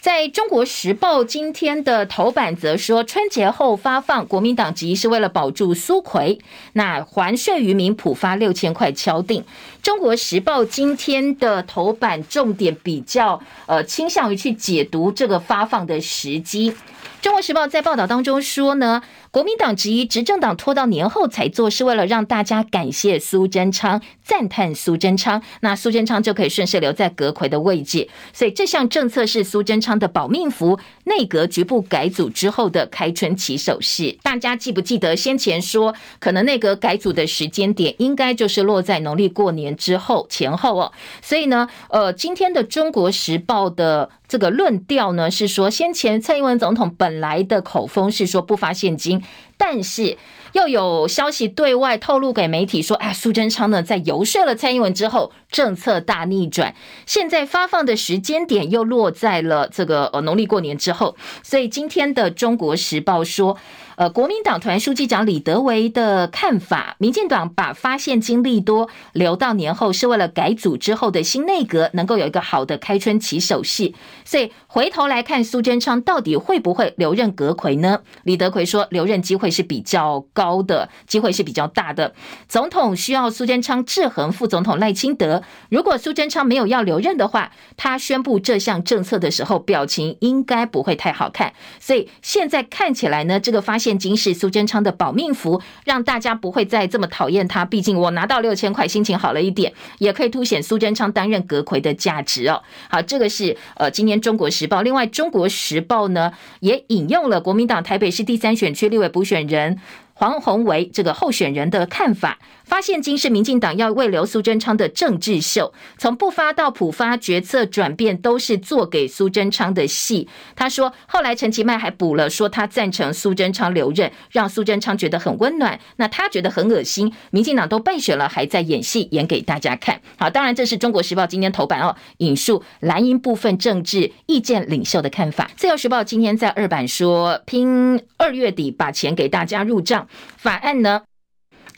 [0.00, 6.38] 在中国时报今天的头版则说，春节后发放，国民党籍是为了保住苏奎。
[6.74, 9.44] 那还税于民，普发六千块敲定。
[9.82, 16.72] 中国时报今天的头版重点比较呃倾向于去解读这个发放的时机。
[17.20, 28.08] 中国时报在报道当中说呢，国民党质疑执政党拖到年后才做，是为了让大家感谢苏贞昌，赞叹苏贞昌，那苏贞昌就可以顺势留在阁揆的位置。
[28.32, 34.18] 所以这项政策是苏贞昌的保命符，内阁局部改组之后的开春起手式。
[34.22, 40.92] 大家记不记得先前说，可能内阁改组的时间点应该就是落在农历过年之后前后哦。
[41.20, 44.10] 所以呢，呃，今天的中国时报的。
[44.28, 49.17] 这个论调呢是说，先前蔡英文总统本来的口风是说不发现金，
[49.56, 50.16] 但是
[50.58, 56.74] 又有消息对外透露给媒体说，哎，苏贞昌呢在游说了蔡英文之后，政策大逆转，
[57.06, 63.56] 现在发放的时间点又落在了这个呃农历过年之后，所以今天的中国时报说。
[63.98, 73.96] 呃，国民党团书记长李德维的看法，民进党把发现金利多留到年后，是为了改组之后的新内阁能够有一个好的开春起手戏。
[74.24, 78.02] 所以回头来看，苏贞昌到底会不会留任阁揆呢？
[78.22, 82.14] 李德奎说，留任机会是比较高高的，机会是比较大的。
[82.48, 85.42] 总统需要苏贞昌制衡副总统赖清德。
[85.68, 91.52] 如果苏贞昌没有要留任的话，他宣布这项政策的时候，表情应该不会太好看。
[91.78, 93.98] 所以现在看起来呢，这个发现。
[93.98, 97.64] 金是苏贞昌的保命符，让大家不会再这么讨厌他。
[97.64, 102.62] 毕竟我拿到六千块，心情好了一点，也可以凸显苏贞昌担任阁揆的价值哦。
[102.88, 104.82] 好，这个是呃，今天中国时报。
[104.82, 106.30] 另外，中国时报呢
[106.60, 109.80] 也引用了国民党台北市第三选区立委补选人
[110.18, 112.40] 黄宏伟这个候选人的看法。
[112.68, 120.28] 发现金是民进党要慰留苏贞昌的政治秀，从不发到普发，决策转变都是做给苏贞昌的戏。
[120.54, 125.80] 他说，后来陈其迈还补了，说他赞成苏贞昌留任，让苏贞昌觉得很温暖。
[125.96, 130.02] 那他觉得很恶心，民进党都败选了，还在演戏，演给大家看。
[130.18, 135.50] 好，当然这是中国时报今天头版哦，引述蓝营部分政治意见领袖的看法。
[135.56, 141.07] 自由时报今天在二版说，拼二月底把钱给大家入账，法案呢？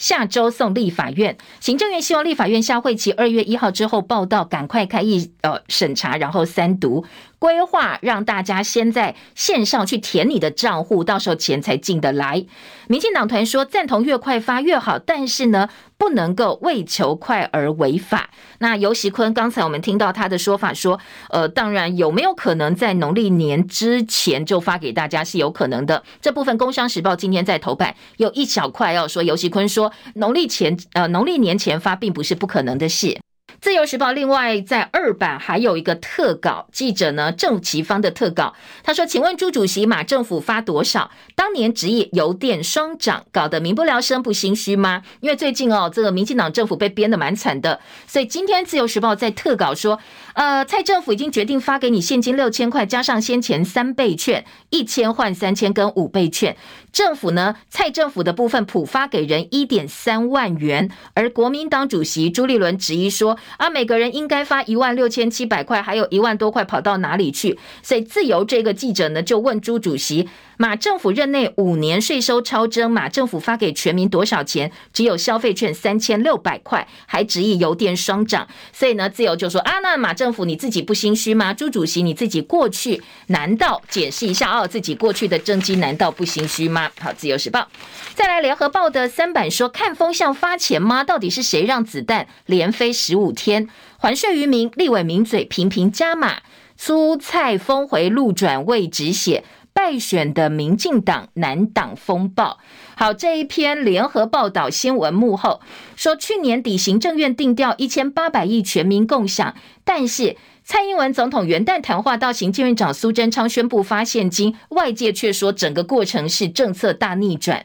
[0.00, 7.04] 下周送立法院，行政院希望立法院下会期二月一号之后报到，赶快开议呃审查，然后三读。
[7.40, 12.44] 规划让大家先在线上去填你的账户，到时候钱才进得来。
[12.86, 18.28] 民进党团说赞同越快发越好，但是呢，不能够为求快而违法。
[18.58, 21.00] 那游锡堃刚才我们听到他的说法说，
[21.30, 26.02] 呃，当然有没有可能在农历年之前就发给大家是有可能的。
[26.20, 33.18] 这部分《工商时报》今天在头版有一小块要说，游锡堃说农历前呃农历年前发并不是不可能的事。
[33.60, 41.10] 自由时报另外在二版还有一个特稿，记者呢郑其芳的特稿，他说：“请问朱主席，马政府发多少？
[41.34, 45.02] 当年职业油电双涨，搞得民不聊生，不心虚吗？
[45.20, 49.98] 因为最近哦，这个民进党政府被编得蛮惨的，所以今天自由时报在特稿说，
[50.40, 56.56] 呃，蔡政府已经决定发给你现金六千块，加上先前三倍券，一千换三千跟五倍券。”
[56.90, 67.58] 政府呢，蔡政府的部分普发给人一点三万元，而国民党主席朱立伦质疑说，啊，每个人应该发一万六千七百块，还有一万多块跑到哪里去？
[67.82, 70.26] 所以自由这个记者呢就问朱主席。
[70.60, 74.70] 马政府任内五年税收超征，马政府发给全民多少钱？
[74.92, 78.46] 只有消费券三千六百块，还执意油电双涨。
[78.70, 81.54] 所以呢，自由就说啊，那马政府你自己不心虚吗？
[81.54, 86.90] 朱主席你自己过去难道解释一下哦，自己过去的政绩难道不心虚吗？
[87.00, 87.66] 好，自由时报，
[88.14, 91.02] 再来联合报的三版说，看风向发钱吗？
[91.02, 93.66] 到底是谁让子弹连飞十五天？
[93.96, 96.42] 还税于民，立委名嘴频频加码，
[96.76, 99.42] 苏菜峰回路转未止血。
[99.72, 102.58] 败选的民进党难党风暴，
[102.96, 105.60] 好，这一篇联合报道新闻幕后
[105.96, 109.54] 说，去年底行政院定调一千八百亿全民共享，
[109.84, 117.64] 但是蔡英文总统元旦谈话到行政院长苏贞昌宣布发现金，外界却说整个过程是政策大逆转。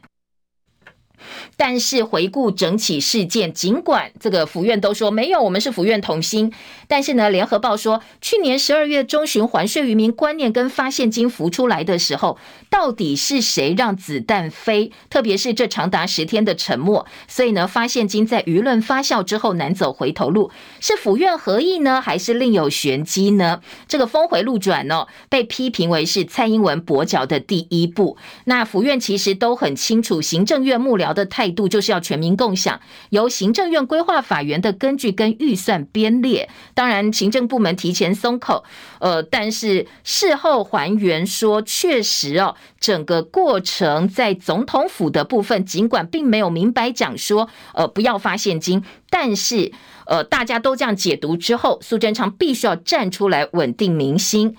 [1.58, 6.52] 但是回顾整起事件，尽管这个府院都说没有，我们是府院同心，
[6.88, 12.38] 但是呢，联合报说，去年十二月中旬还税于民观念跟发现金浮出来的时候，
[12.70, 14.91] 到底是谁让子弹飞？
[15.10, 23.62] 特别是这长达十天的沉默，所以呢，发现金在舆论发酵之后难走回头路，是府院合意呢，还是另有玄机呢？
[23.88, 28.18] 这个峰回路转呢、哦，被批评为是蔡英文跛脚的第一步。
[28.45, 36.47] 那府院其实都很清楚，行政院幕僚的态度就是要全民共享，由行政院规划法源的根据跟预算编列。
[36.76, 38.63] 当然，行政部门提前松口，
[38.99, 49.72] 呃，但是事后还原说，确实哦，整个过程在总统府的部分，尽管并没有明白讲说，呃，不要发现金，但是
[50.05, 54.55] 呃，大家都这样解读之后，苏贞昌必须要站出来稳定民心。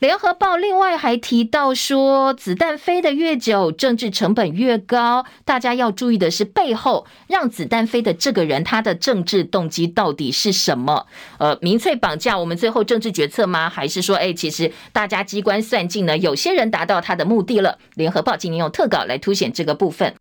[0.00, 5.26] 联合报另外还提到说，子弹飞得越久，政治成本越高。
[5.44, 11.06] 大家要注意的是，背后让子弹飞的这个人，他的政治动机到底是什么？
[11.38, 13.68] 呃，民粹绑架我们最后政治决策吗？
[13.68, 16.16] 还是说，哎，其实大家机关算尽呢？
[16.16, 17.78] 有些人达到他的目的了。
[17.96, 20.14] 联合报今天用特稿来凸显这个部分。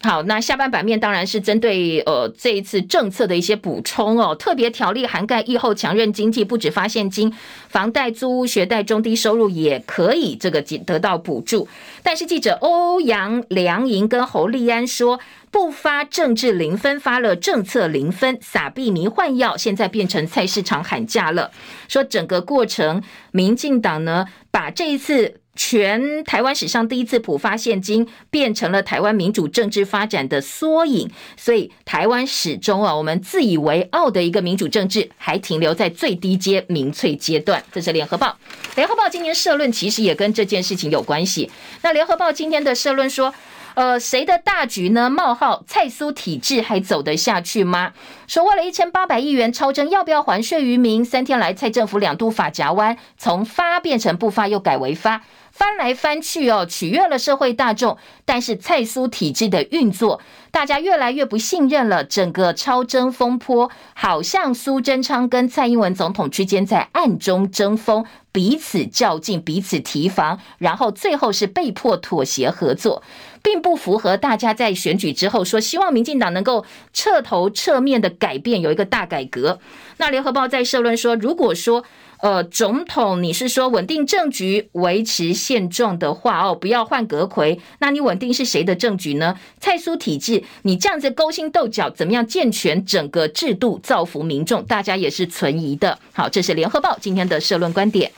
[0.00, 4.32] 好，那下半版面当然是针对呃这一次政策的一些补充哦。
[4.32, 7.32] 特别条例涵盖疫后强韧经济，不止发现金，
[7.68, 11.66] 房贷、租屋、学贷、中低收入也可以这个得到补助。
[12.04, 15.18] 但是记者欧阳良莹跟侯立安说，
[15.50, 21.50] 不发政治零分，发了政策零分，撒币迷幻药，现在变成菜市场喊价了。
[21.88, 25.40] 说整个过程，民进党呢把这一次。
[25.58, 31.10] 全台湾史上第一次普发现金，变成了台湾民主政治发展的缩影。
[31.36, 37.60] 所以台湾始终啊，我们自以为傲的一个民主政治，还停留在最低阶民粹阶段。
[37.72, 38.38] 这是联合报，
[38.76, 41.50] 联合报今年社论其实也跟这件事情有关系。
[41.82, 43.34] 那联合报今天的社论说，
[43.74, 45.10] 呃，谁的大局呢？
[45.10, 47.92] 冒号蔡苏体制还走得下去吗？
[48.28, 51.04] 说为了一千八百亿元超征，要不要还税于民？
[51.04, 55.22] 三天来，蔡政府两度法夹弯，从发变成不发，又改为发。
[55.58, 60.20] 翻来翻去哦，取悦了社会大众，但是蔡苏体制的运作，
[60.52, 62.04] 大家越来越不信任了。
[62.04, 73.02] 整个超征风波，好像苏贞昌跟蔡英文总统之间在暗中争锋，彼此较劲，彼此提防，然后最后是被迫妥协合作，
[73.42, 79.58] 并不符合大家在选举之后说希望民进党能够彻头彻面的改变，有一个大改革。
[79.96, 81.84] 那联合报在社论说，如果说。
[82.20, 89.38] 呃，总统，你是说稳定政局、维持现状的话哦，不要换阁揆，那你稳定是谁的政局呢？
[89.60, 94.64] 蔡苏体制，你这样子勾心斗角，怎么样健全整个制度，造福民众？
[94.64, 95.98] 大家也是存疑的。
[96.12, 98.10] 好，这是联合报今天的社论观点。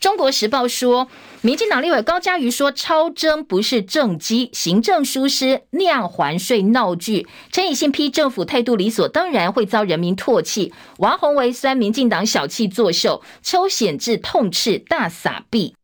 [0.00, 1.08] 中国时报说。
[1.42, 10.72] 民进党立委高嘉瑜说：“超征不是政绩，行政疏失酿还税闹剧。”陈以信批政府态度理所当然，会遭人民唾弃。
[10.96, 15.74] 王鸿薇酸民进党小气作秀，邱显智痛斥大撒币。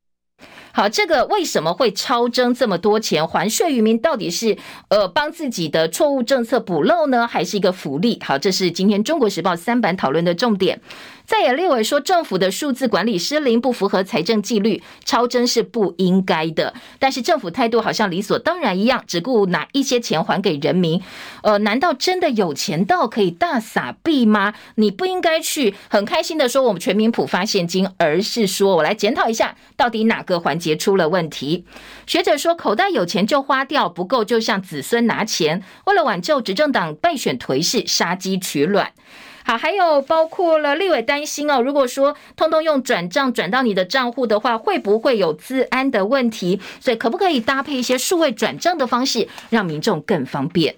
[0.73, 3.27] 好，这个为什么会超征这么多钱？
[3.27, 4.57] 还税于民到底是
[4.89, 8.19] 呃帮自己的错误政策补漏呢，还是一个福利？
[8.25, 10.81] 好，这是今天中国时报三版讨论的重点。
[11.31, 16.75] 再也列委说，政府的数字管理失灵，不符合财政纪律，超征是不应该的。
[16.99, 21.01] 但是政府态度好像理所当然一样，只顾拿一些钱还给人民。
[21.45, 24.55] 呃，难道真的有钱到可以大撒币吗？
[24.75, 31.65] 你不应该去很开心的说我们全民普发现金，而是说我来检讨一下，到底哪个环节出了问题？
[32.09, 38.91] 学者说，口袋有钱就花掉，不够就向子孙拿钱，为了挽救执政党败选颓势，杀鸡取卵。
[39.45, 46.61] 好，还有包括了立委担心哦，如果说通通用转账转到你的账户的话，会不会有治安的问题？
[46.81, 50.77] 所以可不可以搭配一些数位转账的方式，让民众更方便？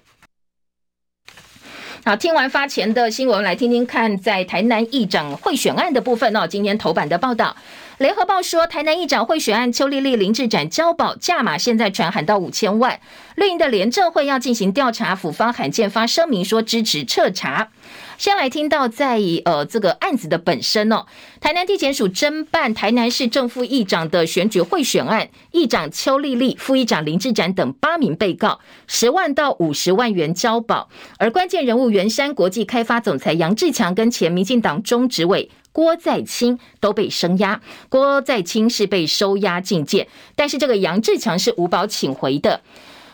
[2.05, 6.45] 好，听完发钱的新闻，来听听看，在台南议长贿选案的部分哦。
[6.45, 7.55] 今天头版的报道，
[7.99, 12.99] 联合报说，台南议长贿选案，邱丽丽、林志展交保价码现在传喊到五千万。
[13.35, 17.69] 绿营的廉政会要进行调查，府方罕见发声明说支持彻查。
[18.17, 21.05] 先来听到在呃这个案子的本身哦，
[21.39, 30.89] 台南地检署侦办台南市正副议长的选举贿选案，议长邱丽丽、副议长林志展等八名被告，十万到五十万元交保，
[31.19, 37.59] 而关键人物圆山国际开发总裁杨志强跟前民进党中执委郭在清都被生押，
[37.89, 42.61] 郭在清是被收押禁见，但是这个杨志强是无保请回的。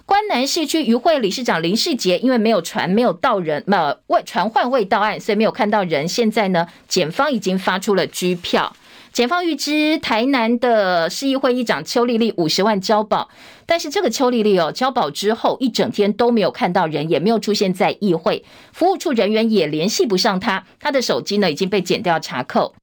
[0.06, 6.08] 关南市区渔会理事长林世杰，因为没有传没有到人，呃，未传唤未到案，所以没有看到人。
[6.08, 8.76] 现在呢，检方已经发出了拘票。
[9.12, 13.30] 检方预知台南的市议会议长邱丽丽五十万交保，
[13.66, 22.76] 但是这个邱丽丽哦，交保之后一整天都没有看到人，也没有出现在议会，服务处人员也联系不上她，她的手机呢已经被剪掉查扣。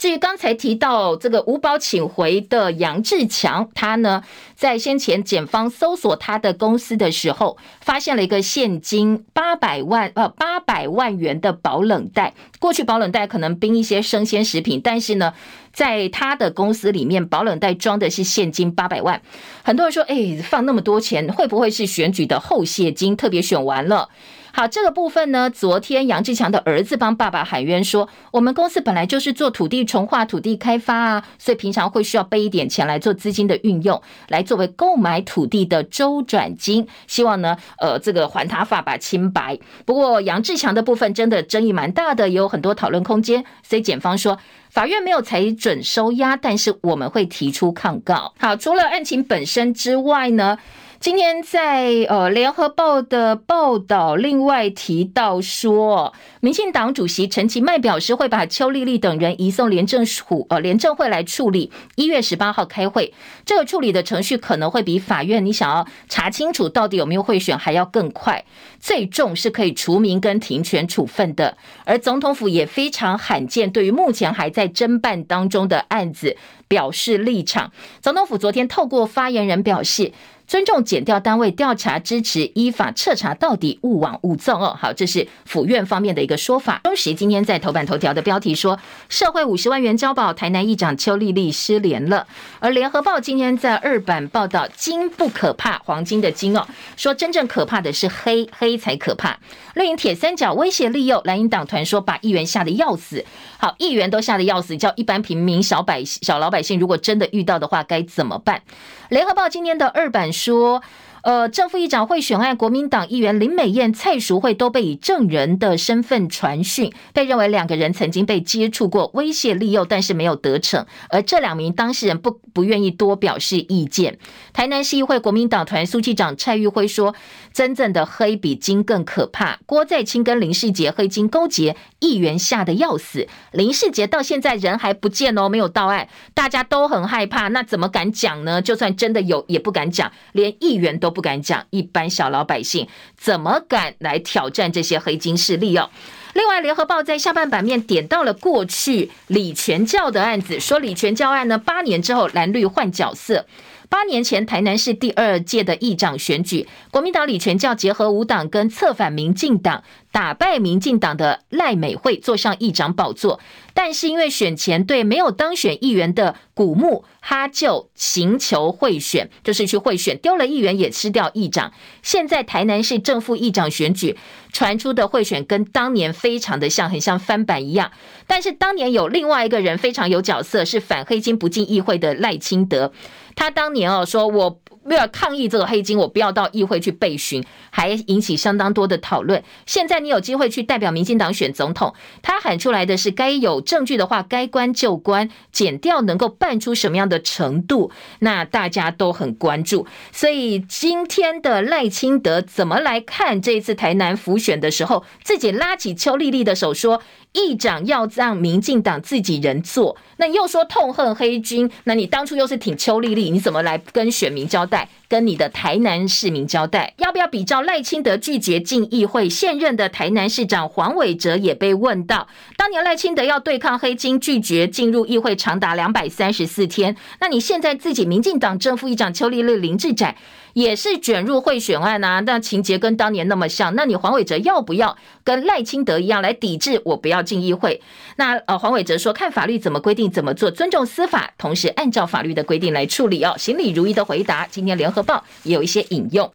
[0.00, 4.22] 至于刚才提到这个无保请回的杨志强，他呢
[4.56, 12.32] 在先前检方搜索他的公司的时候，发现了一个现金八百万呃八百万元的保冷袋。
[12.58, 15.34] 过去保冷袋可能冰一些生鲜食品，但是呢，
[15.70, 19.20] 在他的公司里面，保冷袋装的是现金八百万。
[19.62, 23.14] 很多人说，哎，放那么多钱，会不会是选举的后谢金？
[23.14, 24.08] 特别选完了。
[24.52, 39.58] 好，这个部分呢，昨天杨志强的儿子帮爸爸喊冤说，我们公司本来就是做土地重化、土地开发啊，所以平常会需要备一点钱来做资金的运用，来作为购买土地的周转金，希望呢，呃，这个还他爸爸清白。
[39.84, 44.38] 不过杨志强的部分真的争议蛮大的，也有很多讨论空间，所以检方说
[44.70, 48.34] 法院没有裁准收押，但是我们会提出抗告。
[48.38, 50.58] 好，除了案情本身之外呢，
[51.00, 63.14] 今天在呃联合报的报道，另外提到说，民进党主席陈其迈表示会把邱丽丽等人移送廉政署呃廉政会来处理，一月十八号开会。
[63.46, 68.44] 这个处理的程序可能会比法院你想要查清楚到底有没有贿选还要更快，
[68.78, 71.56] 最重是可以除名跟停权处分的。
[71.86, 76.36] 而总统府也非常罕见，对于目前还在侦办当中的案子
[76.68, 77.72] 表示立场。
[78.02, 80.12] 总统府昨天透过发言人表示。
[80.50, 84.76] 尊重检调单位调查，支持依法彻查到底，勿枉勿纵哦。
[84.76, 86.80] 好，这是府院方面的一个说法。
[86.82, 88.76] 中时今天在头版头条的标题说，
[89.08, 92.26] 社会五十万元交保，台南议长邱丽丽失联了。
[92.58, 99.38] 而联合报今天在二版报道，金不可怕，黄金的金哦，说真正可怕的是黑，黑才可怕。
[99.74, 103.24] 绿营铁三角威胁利诱，蓝营党团说把议员吓得要死。
[103.58, 108.62] 好，议员都吓得要死，叫一般平民小百姓、小老百姓，如果真的遇到的话，该怎么办？
[109.08, 110.82] 联合报今天的二版说。
[111.22, 120.86] 呃，正副议长贿选案，国民党议员林美燕、蔡淑慧都被以证人的身份传讯，被认为两个人曾经被接触过，威胁利诱，但是没有得逞。
[121.10, 124.18] 而这两名当事人不不愿意多表示意见。
[124.54, 127.14] 台南市议会国民党团书记长蔡玉辉说
[127.52, 133.28] ：“真正的黑比金更可怕。”郭在清跟林世杰黑金勾结，议员吓得要死。
[133.52, 137.48] 林世杰到现在人还不见哦，没有到案，大家都很害怕。
[137.48, 138.62] 那怎么敢讲呢？
[138.62, 141.09] 就算真的有，也不敢讲，连议员都。
[141.10, 142.86] 不敢讲，一般小老百姓
[143.16, 145.90] 怎么敢来挑战这些黑金势力哦？
[146.34, 153.44] 另外，《联合报》在下半版面点到了过去李全教的案子，说李全教案呢，八年之后蓝绿换角色。
[153.90, 159.82] 八年前，台南市第二届的议长选举，国民党李全教结合五党跟策反民进党，
[160.12, 163.40] 打败民进党的赖美惠，坐上议长宝座。
[163.74, 171.72] 但是因为选前对没有当选议员的古木哈就请求贿选，就是去贿选，丢了议员也吃掉议长。
[172.00, 174.16] 现在台南市正副议长选举
[174.52, 177.90] 传出的贿选跟当年非常的像，很像翻版一样。
[178.28, 182.92] 但是当年有另外一个人非常有角色，是反黑金不进议会的赖清德。
[183.40, 189.42] 他当年哦说，我为了抗议这个黑金，我不要到议会去备询，还引起相当多的讨论。
[189.64, 199.86] 现在你有机会去代表民进党选总统，他喊出来的是该有证据的话，该关就关，减掉能够办出什么样的程度，那大家都很关注。
[200.12, 207.00] 所以今天的赖清德怎么来看这一次台南辅选的时候，自己拉起邱丽丽的手说。
[207.32, 214.88] 议长要让民进党自己人做，那又说痛恨黑军，那你当初又是挺邱丽丽，你怎么来跟选民交代？
[215.10, 219.28] 跟你的台南市民交代，要不要比照赖清德拒绝进议会？
[219.28, 230.14] 现任的台南市长黄伟哲也被问到，当年赖清德要对抗黑金，拒绝进入议会长达两百三十四天，那你现在自己民进党正副议长邱丽丽、林志展
[230.52, 236.80] 也是卷入贿选案啊，那情节跟当年那么像，那你黄伟哲要不要跟赖清德一样来抵制？
[236.84, 237.82] 我不要进议会？
[238.16, 243.34] 那呃，黄伟哲说，看法律怎么规定怎么做，尊重司法，同时按照法律的规定来处理哦。
[243.36, 244.46] 行礼如仪的回答。
[244.48, 246.30] 今天联合报也有一些引用。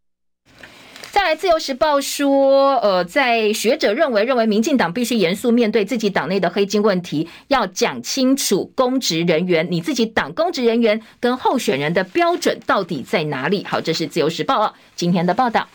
[1.11, 13.63] 再来，自由时报说，呃，在学者认为，认为民进党必须严肃面对自己党内的黑金问题，要讲清楚公职人员，你自己党公职人员跟候选人的标准到底在哪里？
[13.63, 15.69] 好，这是自由时报今天的报道。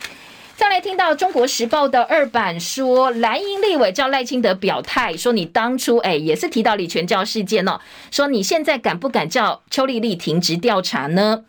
[0.56, 7.80] 再来听到中国时报的二版说，蓝营立委叫赖清德表态，说你当初哎也是提到李全教事件哦，
[8.10, 11.44] 说你现在敢不敢叫邱丽丽停职调查呢？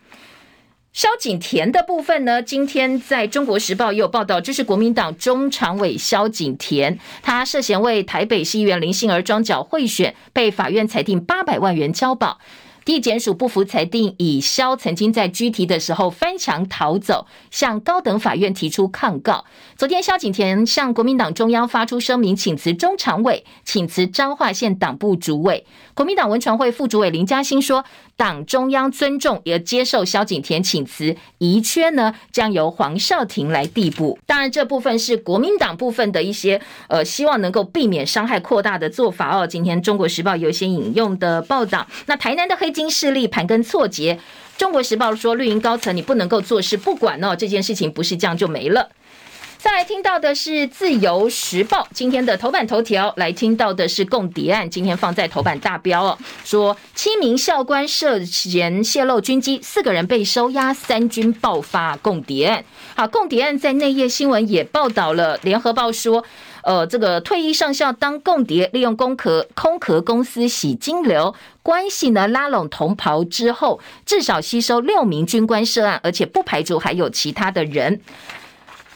[0.92, 2.42] 萧景田的部分呢？
[2.42, 12.38] 今天在中国时报也有报道，这是国民党中常委萧景田，他涉嫌为台北市议员林杏儿庄脚贿选，被法院裁定八百万元交保。
[12.84, 19.44] 地检署不服裁定，以萧曾经在拘提的时候翻墙逃走，向高等法院提出抗告。
[19.76, 25.64] 昨天，萧景田向国民党中央发出声明，请辞中常委，请辞彰化县党部主委。
[25.94, 27.84] 国民党文传会副主委林嘉欣说，
[28.22, 34.16] 党中央尊重也接受萧景田请辞，遗缺呢将由黄少廷来递补。
[34.24, 39.44] 当然，这部分是国民党部分的一些呃，希望能够避免伤害扩大的做法哦。
[39.44, 41.84] 今天中国时报有一些引用的报道。
[42.06, 44.16] 那台南的黑金势力盘根错节，
[44.56, 48.88] 中国时报说绿营高层你不能够坐视不管哦，这件事情不是这样就没了。
[49.62, 62.64] 再来听到的是《自由时报》今天的头版头条，来听到的是共谍案，今天放在头版大标哦，说七名校官涉嫌泄露军机，四个人被收押，三军爆发共谍案。
[62.96, 66.24] 好，共谍案在内页新闻也报道了，《联合报》说，
[66.64, 71.32] 呃，这个退役上校当共谍，利用空壳空壳公司洗金流
[71.62, 78.00] 关系呢，拉拢同袍之后，至少吸收六名军官涉案，而且不排除还有其他的人。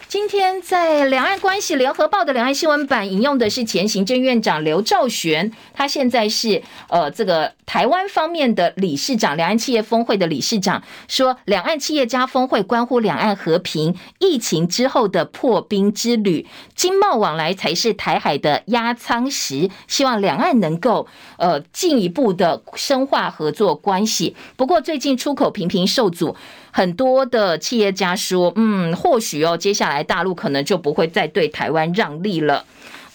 [0.09, 16.47] 今天在两岸关系联合报的两岸新闻版引用的是前行政院长刘兆玄，他现在是呃这个台湾方面的理事长，两岸企业峰会的理事长，说两岸企业家峰会关乎两岸和平，疫情之后的破冰之旅，
[16.77, 24.37] 经贸往来才是台海的压舱石，希望两岸能够呃进一步的深化合作关系。
[24.55, 26.37] 不过最近出口频频受阻。
[26.77, 32.67] 很多的企业家说，嗯，或许哦，接下来大陆可能就不会再对台湾让利了。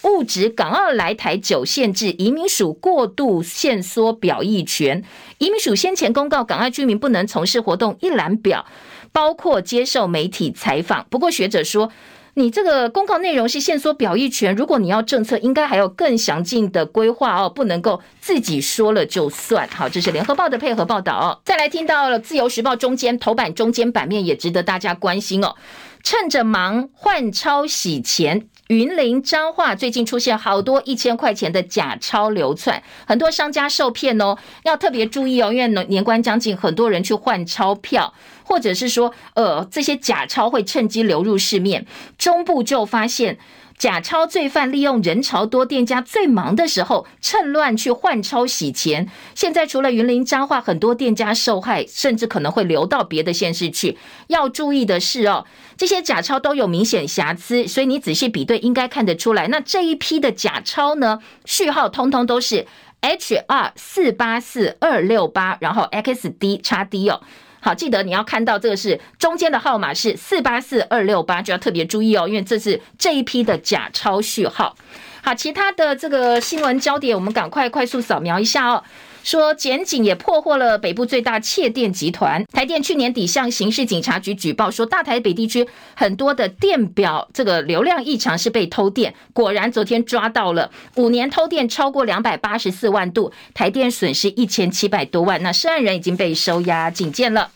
[0.02, 5.04] 误指港澳来台九限制，移民署过度限缩表意权。
[5.38, 8.66] 移民署先前公告，港澳居民不能从事活动一览表，
[9.12, 11.06] 包括接受媒体采访。
[11.08, 11.92] 不过学者说，
[12.34, 19.68] 你这个公告内容是限缩表意权，如果你要政策，应该还有更详尽的规划哦，不能够自己说了就算。
[19.68, 21.40] 好，这是联合报的配合报道哦。
[21.44, 25.56] 再来听到了自由时报中间头版中间版面也值得大家关心哦。
[26.02, 38.14] 趁着忙换钞洗钱，云林彰化最近出现好多一千块钱的假钞流窜，很多商家受骗哦，要特别注意哦，因为年关将近，很多人去换钞票。
[38.52, 41.86] 或者是说，呃，这些假钞会趁机流入市面。
[42.18, 43.38] 中部就发现，
[43.78, 49.08] 假钞罪犯利用人潮多、店家最忙的时候，趁乱去换钞洗钱。
[49.34, 53.96] 现在除了云林彰化很多店家受害，甚至可能会流到别的县市去。
[54.26, 55.46] 要注意的是哦，
[55.78, 59.48] 这些假钞都有明显瑕疵，所以你仔细比对，应该看得出来。
[59.48, 62.66] 那这一批的假钞呢，序号通通都是
[63.00, 67.22] H 二四八四二六八，然后 XD 叉 D 哦。
[67.64, 74.76] 好，记得你要看到这个是中间的号码是四八四二六八，就要特别注意哦，因为这是这一批的假钞序号。
[75.22, 78.82] 好，其他的这个新闻焦点，我们赶快快速扫描一下哦。
[79.22, 97.50] 说检警也破获了北部最大窃电集团，台电去年底向刑事警察局举报说，大台北地区很多的电表这个流量异常是被偷电，果然昨天抓到了，五年偷电超过两百八十四万度，台电损失一千七百多万，那涉案人已经被收押警戒了。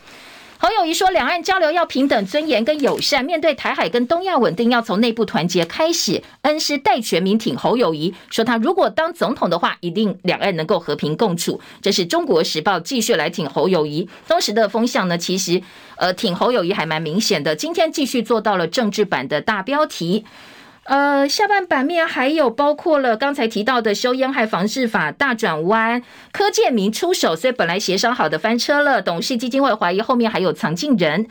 [0.59, 6.23] 侯友宜说，两岸交流要平等、尊严跟友善，面对台海跟东亚稳定，要从内部团结开始。
[6.43, 11.61] 恩师戴全民挺侯友宜，说他如果当总统的话，一定两岸能够和平共处。
[11.83, 14.09] 这是中国时报继续来挺侯友宜。
[14.27, 15.61] 当时的风向呢，其实
[15.97, 17.55] 呃挺侯友宜还蛮明显的。
[17.55, 20.25] 今天继续做到了政治版的大标题。
[20.87, 26.01] 呃，下半版面还有包括了刚才提到的修烟害防治法大转弯，
[26.33, 29.03] 柯建铭出手，所以本来协商好的翻车了。
[29.03, 31.27] 董事基金会怀疑后面还有藏镜人。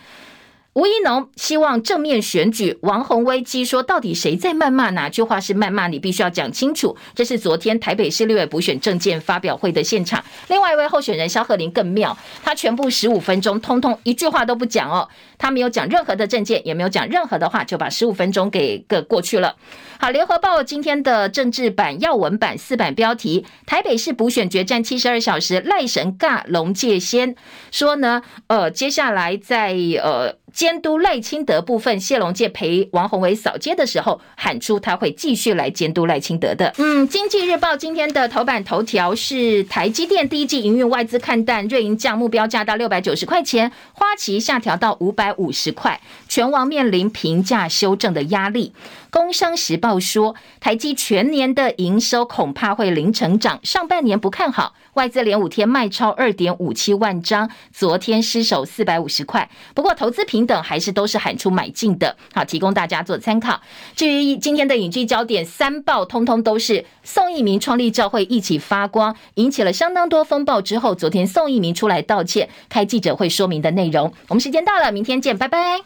[0.74, 4.90] 吴怡农希望正面选举，王鸿薇讥说，到底谁在谩骂？
[4.90, 5.88] 哪句话是谩骂？
[5.88, 6.98] 你必须要讲清楚。
[7.16, 10.22] 这是昨天台北市立委补选政见发表会的现场。
[10.50, 15.08] 另外一位候选人萧贺林更妙，他全部十五分钟，通通一句话都不讲哦，
[15.38, 19.56] 他没有讲任何的证件，也没有讲任何的话，就把十五分钟给个过去了。
[19.98, 27.36] 好，联合报今天的政治版要闻版四版标题：台北市补选决战七十二小时，赖神尬龙介先
[27.72, 30.36] 说呢，呃，接下来在呃。
[30.56, 36.74] 监督赖清德部分，谢龙介陪王宏伟扫街的时候，喊出他会继续来监督赖清德的。
[36.78, 46.00] 嗯，经济日报今天的头版头条是台积电第一季营运外资看淡，瑞银降目标价到六百九十块钱，花旗下调到五百百五十块，
[46.30, 48.72] 拳王面临评价修正的压力。
[49.16, 54.74] 工商时报说，台积全年的营收恐怕会零成长，上半年不看好。
[54.96, 59.50] 外资连五天卖超二点五七万张，昨天失守四百五十块。
[59.74, 63.62] 不过投资平等还是都是喊出买进的，好，提供大家做参考。
[63.96, 74.12] 至于今天的影剧焦点，三报通通都是宋一鸣创立教会一起发光，引起了相当多风暴之后，昨天宋一鸣出来道歉，开记者会说明的内容。
[74.28, 75.86] 我们时间到了，明天见，拜拜。